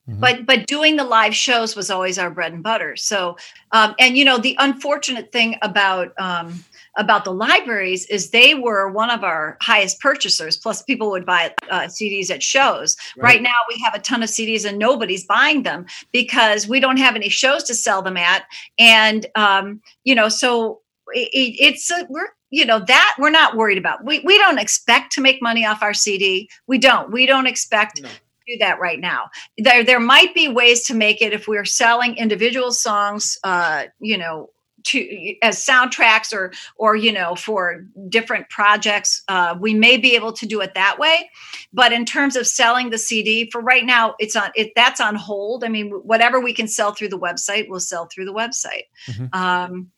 [0.08, 3.36] But but doing the live shows was always our bread and butter so
[3.72, 6.64] um, and you know the unfortunate thing about um,
[6.96, 11.52] about the libraries is they were one of our highest purchasers plus people would buy
[11.70, 13.24] uh, cds at shows right.
[13.24, 13.42] Right.
[13.42, 17.16] now we have a ton of cds and nobody's buying them because we don't have
[17.16, 18.44] any shows to sell them at
[18.78, 20.80] and um, you know so
[21.12, 24.58] it, it, it's a, we're you know that we're not worried about we, we don't
[24.58, 28.08] expect to make money off our cd we don't we don't expect No.
[28.46, 29.30] Do that right now.
[29.58, 34.16] There, there might be ways to make it if we're selling individual songs, uh, you
[34.16, 34.50] know,
[34.86, 39.22] to as soundtracks or or you know for different projects.
[39.28, 41.28] Uh, we may be able to do it that way,
[41.72, 44.72] but in terms of selling the CD, for right now, it's on it.
[44.76, 45.64] That's on hold.
[45.64, 48.84] I mean, whatever we can sell through the website, we'll sell through the website.
[49.08, 49.34] Mhm.
[49.34, 49.90] Um,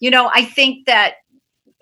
[0.00, 1.14] you know, I think that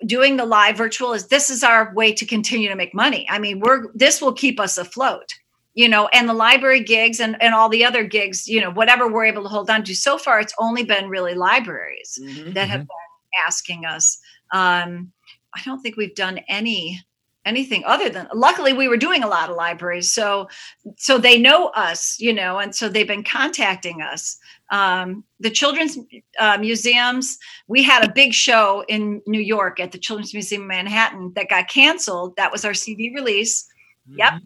[0.05, 3.25] doing the live virtual is this is our way to continue to make money.
[3.29, 5.33] I mean, we're this will keep us afloat
[5.73, 9.11] you know, and the library gigs and, and all the other gigs, you know, whatever
[9.11, 9.95] we're able to hold on to.
[9.95, 12.19] So far, it's only been really libraries
[12.53, 14.19] that have been asking us.
[14.51, 15.11] Um,
[15.55, 17.01] I don't think we've done any
[17.45, 20.47] anything other than luckily we were doing a lot of libraries so
[20.95, 24.37] so they know us you know and so they've been contacting us
[24.71, 25.97] um, the children's
[26.39, 30.67] uh, museums we had a big show in new york at the children's museum in
[30.69, 33.67] manhattan that got canceled that was our cd release
[34.07, 34.41] Yep.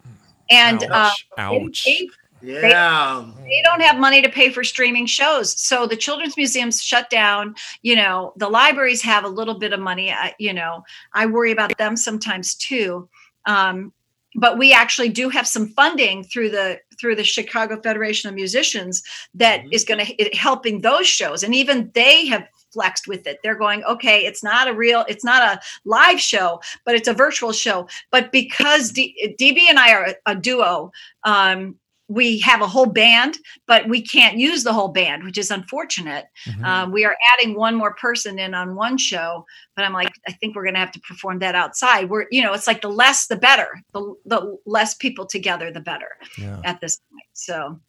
[0.50, 1.84] And uh, Ouch.
[1.86, 2.10] they-
[2.42, 3.26] Yeah.
[3.44, 7.56] they don't have money to pay for streaming shows so the children's museums shut down
[7.82, 10.84] you know the libraries have a little bit of money I, you know
[11.14, 13.10] i worry about them sometimes too
[13.48, 13.92] um,
[14.36, 19.02] but we actually do have some funding through the through the chicago federation of musicians
[19.34, 19.74] that Mhm.
[19.74, 23.84] is going to helping those shows and even they have flexed with it they're going
[23.86, 27.88] okay it's not a real it's not a live show but it's a virtual show
[28.12, 30.92] but because D- db and i are a, a duo
[31.24, 31.76] um,
[32.10, 36.26] we have a whole band, but we can't use the whole band, which is unfortunate.
[36.46, 36.64] Mhm.
[36.64, 40.32] Uh, we are adding one more person in on one show, but I'm like, I
[40.32, 42.10] think we're going to have to perform that outside.
[42.10, 43.82] We're, you know, it's like the less, the better.
[43.94, 46.62] The, the less people together, the better yeah.
[46.64, 47.28] at this point.
[47.34, 47.80] So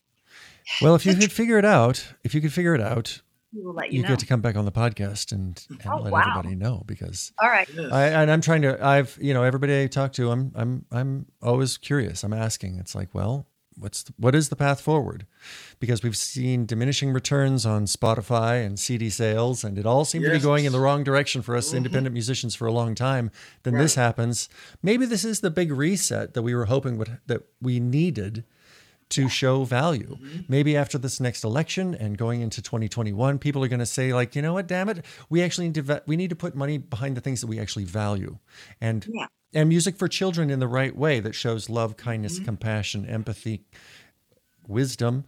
[0.83, 3.23] Well, if you could figure it out, if you could figure it out,
[3.55, 4.11] we will let you you know.
[4.11, 6.21] get to come back on the podcast and, and Oh, let wow.
[6.27, 7.69] everybody know because All right.
[7.75, 7.91] Yes.
[7.93, 11.27] I and I'm trying to I've you know everybody I talk to I'm I'm I'm
[11.43, 12.23] always curious.
[12.25, 12.77] I'm asking.
[12.79, 13.47] It's like, well,
[13.79, 15.25] what's the, what is the path forward?
[15.81, 20.31] Because we've seen diminishing returns on Spotify and CD sales, and it all seemed to
[20.33, 21.77] be going in the wrong direction for us Mhm.
[21.79, 23.31] independent musicians for a long time.
[23.63, 24.49] Then this happens.
[24.83, 28.45] Maybe this is the big reset that we were hoping would that we needed
[29.11, 30.17] to show value.
[30.17, 30.41] Mm-hmm.
[30.49, 34.37] Maybe after this next election and going into 2021, people are going to say like,
[34.37, 36.79] you know what, damn it, we actually need to va- we need to put money
[36.79, 38.39] behind the things that we actually value,
[38.81, 39.27] and Yeah.
[39.55, 42.45] and music for children in the right way that shows love, kindness, mm-hmm.
[42.45, 43.65] compassion, empathy,
[44.67, 45.25] wisdom.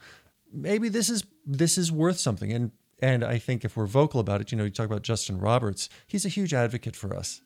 [0.53, 2.73] Maybe this is this is worth something, and
[3.03, 5.89] and I think if we're vocal about it, you know, you talk about Justin Roberts,
[6.07, 7.41] he's a huge advocate for us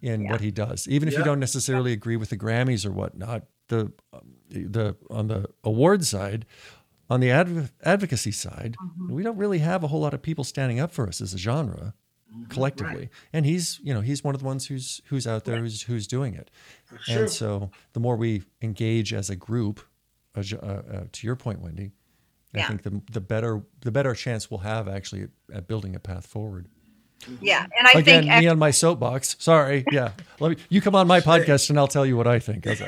[0.00, 3.44] in what he does, even if you don't necessarily agree with the Grammys or whatnot.
[3.68, 3.92] The
[4.50, 6.46] the on the award side,
[7.10, 8.76] on the adv- advocacy side,
[9.08, 11.38] we don't really have a whole lot of people standing up for us as a
[11.38, 11.94] genre
[12.48, 13.10] collectively.
[13.32, 16.06] And he's, you know, he's one of the ones who's who's out there who's who's
[16.06, 16.50] doing it.
[17.02, 17.22] Sure.
[17.22, 19.80] And so the more we engage as a group,
[20.36, 21.92] uh, uh, to your point, Wendy,
[22.54, 26.00] I think the the better the better chance we'll have actually at, at building a
[26.00, 26.68] path forward.
[27.40, 29.36] Yeah, and I Again, think me on my soapbox.
[29.38, 29.84] Sorry.
[29.90, 30.12] Yeah.
[30.40, 30.56] Let me.
[30.68, 32.66] You come on my podcast and I'll tell you what I think.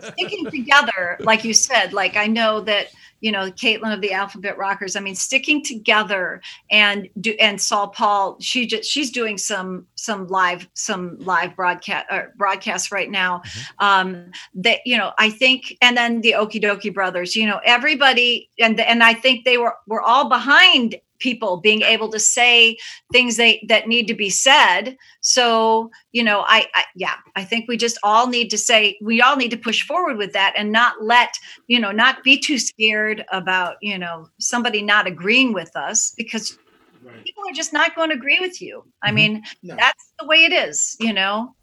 [0.00, 2.88] Sticking together, like you said, like I know that
[3.20, 4.96] you know Kaitlin of the Alphabet Rockers.
[4.96, 8.36] I mean, sticking together and do and Saul Paul.
[8.40, 13.42] She just she's doing some some live some live broadcast uh, broadcasts right now.
[13.78, 17.36] Um, that you know, I think, and then the Okee Dokee Brothers.
[17.36, 22.08] You know, everybody, and and I think they were were all behind people being able
[22.10, 22.76] to say
[23.12, 27.66] things they that need to be said so you know I, I yeah i think
[27.68, 30.72] we just all need to say we all need to push forward with that and
[30.72, 31.34] not let
[31.68, 36.58] you know not be too scared about you know somebody not agreeing with us because
[37.02, 37.22] Right.
[37.24, 39.14] people are just not going to agree with you i Mhm.
[39.14, 39.76] mean No.
[39.76, 41.54] that's the way it is you know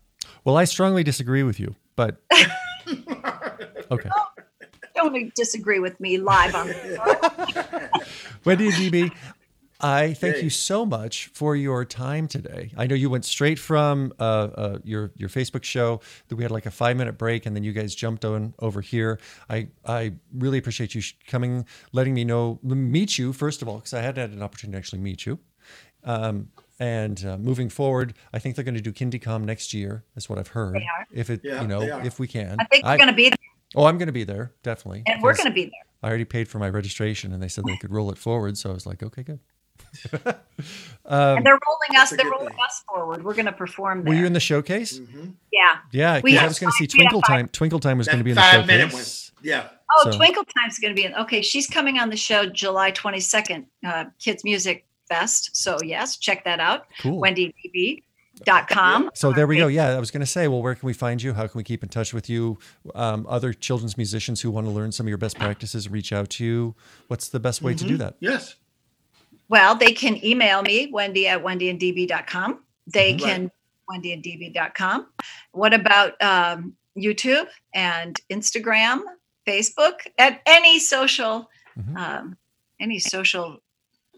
[0.46, 2.22] Well, I strongly disagree with you, but
[3.92, 4.10] okay.
[4.96, 6.68] don't disagree with me live on
[8.46, 9.12] Wendy and DB,
[9.84, 10.44] I thank Yay.
[10.44, 12.72] you so much for your time today.
[12.78, 16.52] I know you went straight from uh, uh, your your Facebook show that we had
[16.52, 19.20] like a five minute break, and then you guys jumped on over here.
[19.50, 23.76] I I really appreciate you sh- coming, letting me know, meet you first of all,
[23.76, 25.38] because I hadn't had an opportunity to actually meet you.
[26.06, 30.04] Um, and uh, moving forward, I think they're going to do KindieComm next year.
[30.16, 30.76] That's what I've heard.
[30.76, 31.06] They are.
[31.12, 32.58] If it, Yeah, you know, if we can.
[32.60, 33.38] i think we're going to be there
[33.76, 35.04] Oh, I'm going to be there definitely.
[35.08, 35.72] and we're going to be there
[36.04, 38.58] I already paid for my registration, and they said they could roll it forward.
[38.58, 39.40] So I was like, okay, good.
[41.06, 42.58] Um, and they're rolling us they're rolling thing.
[42.66, 45.00] us forward we're going to perform there Were you in the showcase?
[45.00, 45.34] Mhm.
[45.52, 47.48] yeah Yeah, We because I was going to see five- we have Twinkle five- Time.
[47.50, 49.32] Twinkle Time was going to be in the five minute showcase.
[49.42, 49.68] Yeah.
[49.96, 51.14] Oh, So- Twinkle Time's going to be in.
[51.16, 55.50] Okay, she's coming on the show July 22nd, uh, Kids Music Fest.
[55.56, 56.88] So, yes, check that out.
[57.02, 57.20] Cool.
[57.22, 59.12] WendyDB.com.
[59.14, 59.68] So there we go.
[59.68, 61.34] Yeah, I was going to say, well, where can we find you?
[61.34, 62.58] How can we keep in touch with you?
[62.96, 66.30] Um, other children's musicians who want to learn some of your best practices, reach out
[66.32, 66.76] to you.
[67.08, 68.16] What's the best way to do that?
[68.20, 68.56] Yes.
[69.54, 72.64] Well, they can email me, Wendy at WendyandDB.com.
[72.88, 73.20] They Mhm.
[73.20, 73.52] can,
[73.88, 75.14] WendyandDB.com.
[75.52, 79.04] What about um, YouTube and Instagram,
[79.46, 81.96] Facebook, at any social, Mhm.
[81.96, 82.38] um,
[82.80, 83.62] any social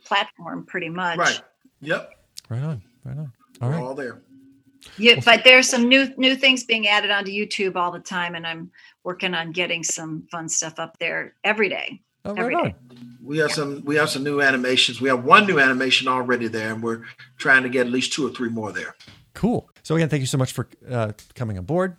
[0.06, 1.18] platform, pretty much.
[1.18, 1.42] Right.
[1.82, 2.14] Yep.
[2.48, 2.82] Right on.
[3.04, 3.34] Right on.
[3.60, 3.84] All We're right.
[3.84, 4.22] all there.
[4.98, 8.48] Yeah, but there's some new new things being added onto YouTube all the time, and
[8.48, 8.72] I'm
[9.04, 12.00] working on getting some fun stuff up there every day.
[12.26, 12.63] Oh, right every on.
[12.63, 12.76] day.
[13.23, 15.01] We have some we have some new animations.
[15.01, 17.03] We have one new animation already there, and we're
[17.38, 18.95] trying to get at least two or three more there.
[19.34, 19.69] Cool.
[19.84, 21.97] So again, thank you so much for uh, coming aboard,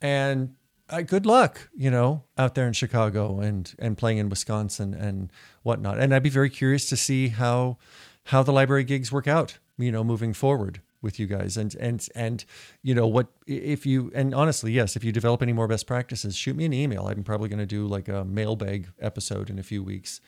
[0.00, 0.54] and
[0.88, 1.68] uh, good luck.
[1.74, 5.30] You know, out there in Chicago and and playing in Wisconsin and
[5.62, 5.98] whatnot.
[5.98, 7.76] And I'd be very curious to see how
[8.26, 9.58] how the library gigs work out.
[9.76, 12.44] You know, moving forward with you guys and and and
[12.82, 16.36] you know what if you and honestly yes if you develop any more best practices
[16.36, 19.62] shoot me an email i'm probably going to do like a mailbag episode in a
[19.62, 20.20] few weeks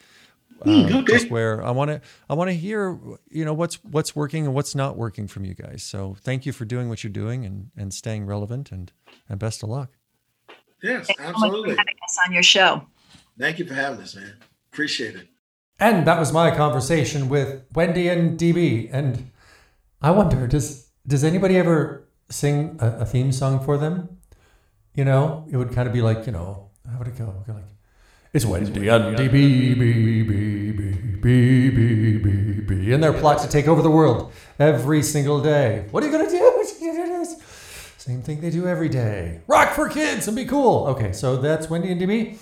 [0.65, 1.13] uh, okay.
[1.13, 2.01] just where I want to
[2.31, 2.99] I want to hear
[3.29, 5.83] you know what's what's working and what's not working from you guys.
[5.83, 8.93] So thank you for doing what you're doing and and staying relevant and
[9.29, 9.91] and best of luck.
[10.83, 11.71] Yes, Thanks so absolutely.
[11.71, 12.87] having us on your show.
[13.39, 14.35] Thank you for having us, man.
[14.73, 15.29] Appreciate it.
[15.81, 18.89] And that was my conversation with Wendy and DB.
[18.93, 19.31] And
[20.05, 24.19] I wonder does does anybody ever sing a, a, theme song for them?
[24.95, 27.43] You know, it would kind of be like you know how would it go?
[27.49, 27.65] Like
[28.35, 29.73] it's Wednesday and DB
[32.93, 35.87] in their plot to take over the world every single day.
[35.91, 36.43] What are you gonna do?
[37.97, 39.41] Same thing they do every day.
[39.47, 40.87] Rock for kids and be cool.
[40.89, 42.37] Okay, so that's Wendy and DB.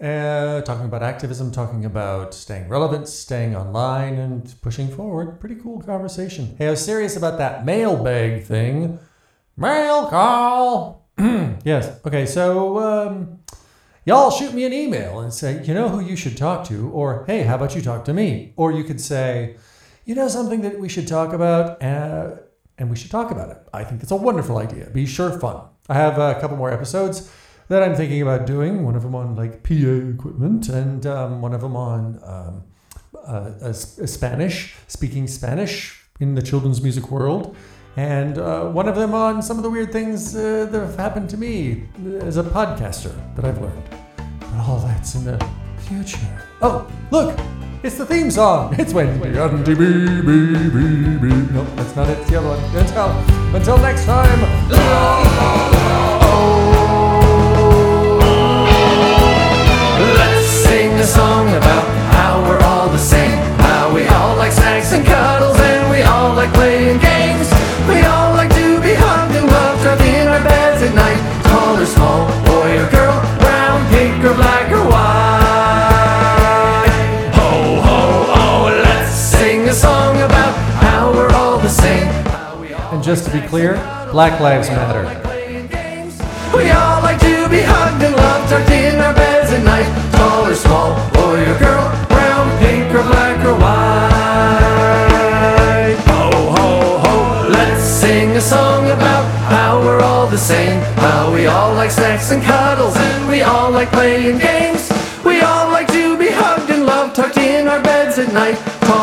[0.00, 5.38] Uh, talking about activism, talking about staying relevant, staying online, and pushing forward.
[5.38, 6.54] Pretty cool conversation.
[6.56, 8.98] Hey, I was serious about that mailbag thing.
[9.58, 11.06] Mail call.
[11.18, 12.00] yes.
[12.06, 13.40] Okay, so um,
[14.06, 17.26] y'all shoot me an email and say, you know who you should talk to, or
[17.26, 18.54] hey, how about you talk to me?
[18.56, 19.56] Or you could say,
[20.06, 22.36] you know something that we should talk about, uh,
[22.78, 23.58] and we should talk about it.
[23.74, 24.88] I think it's a wonderful idea.
[24.88, 25.60] Be sure fun.
[25.90, 27.30] I have a couple more episodes
[27.70, 28.84] that I'm thinking about doing.
[28.84, 32.64] One of them on like PA equipment, and um, one of them on um,
[33.16, 37.56] uh, a, a Spanish, speaking Spanish in the children's music world,
[37.96, 41.30] and uh, one of them on some of the weird things uh, that have happened
[41.30, 41.84] to me
[42.20, 43.88] as a podcaster that I've learned.
[44.40, 45.38] But all that's in the
[45.78, 46.18] future.
[46.60, 47.38] Oh, look!
[47.84, 48.74] It's the theme song.
[48.78, 51.52] It's Wendy and DB, B, B, B.
[51.52, 52.18] No, that's not it.
[52.18, 52.58] It's the other one.
[52.76, 55.79] Until, until next time.
[61.10, 61.84] song about
[62.14, 63.36] how we're all the same.
[63.58, 67.50] How we all like snacks and cuddles, and we all like playing games.
[67.90, 71.20] We all like to be hugged and loved, in our beds at night.
[71.50, 75.20] Tall or small, boy or girl, brown, pink or black or white.
[77.38, 77.50] Ho,
[77.86, 80.54] ho, let's sing a song about
[80.84, 82.06] how we're all the same.
[82.28, 82.62] All
[82.94, 83.74] and just to be clear,
[84.12, 85.02] Black Lives Matter.
[86.56, 89.86] We all like to be hugged and loved tucked in our beds at night.
[90.18, 94.74] Tall or small, boy or girl, brown, pink or black or white.
[96.10, 96.68] Ho, ho,
[97.04, 97.14] ho,
[97.48, 99.24] let's sing a song about
[99.54, 100.82] how we're all the same.
[101.06, 104.90] How we all like snacks and cuddles, and we all like playing games.
[105.24, 108.58] We all like to be hugged and loved, tucked in our beds at night.
[108.80, 108.99] Tall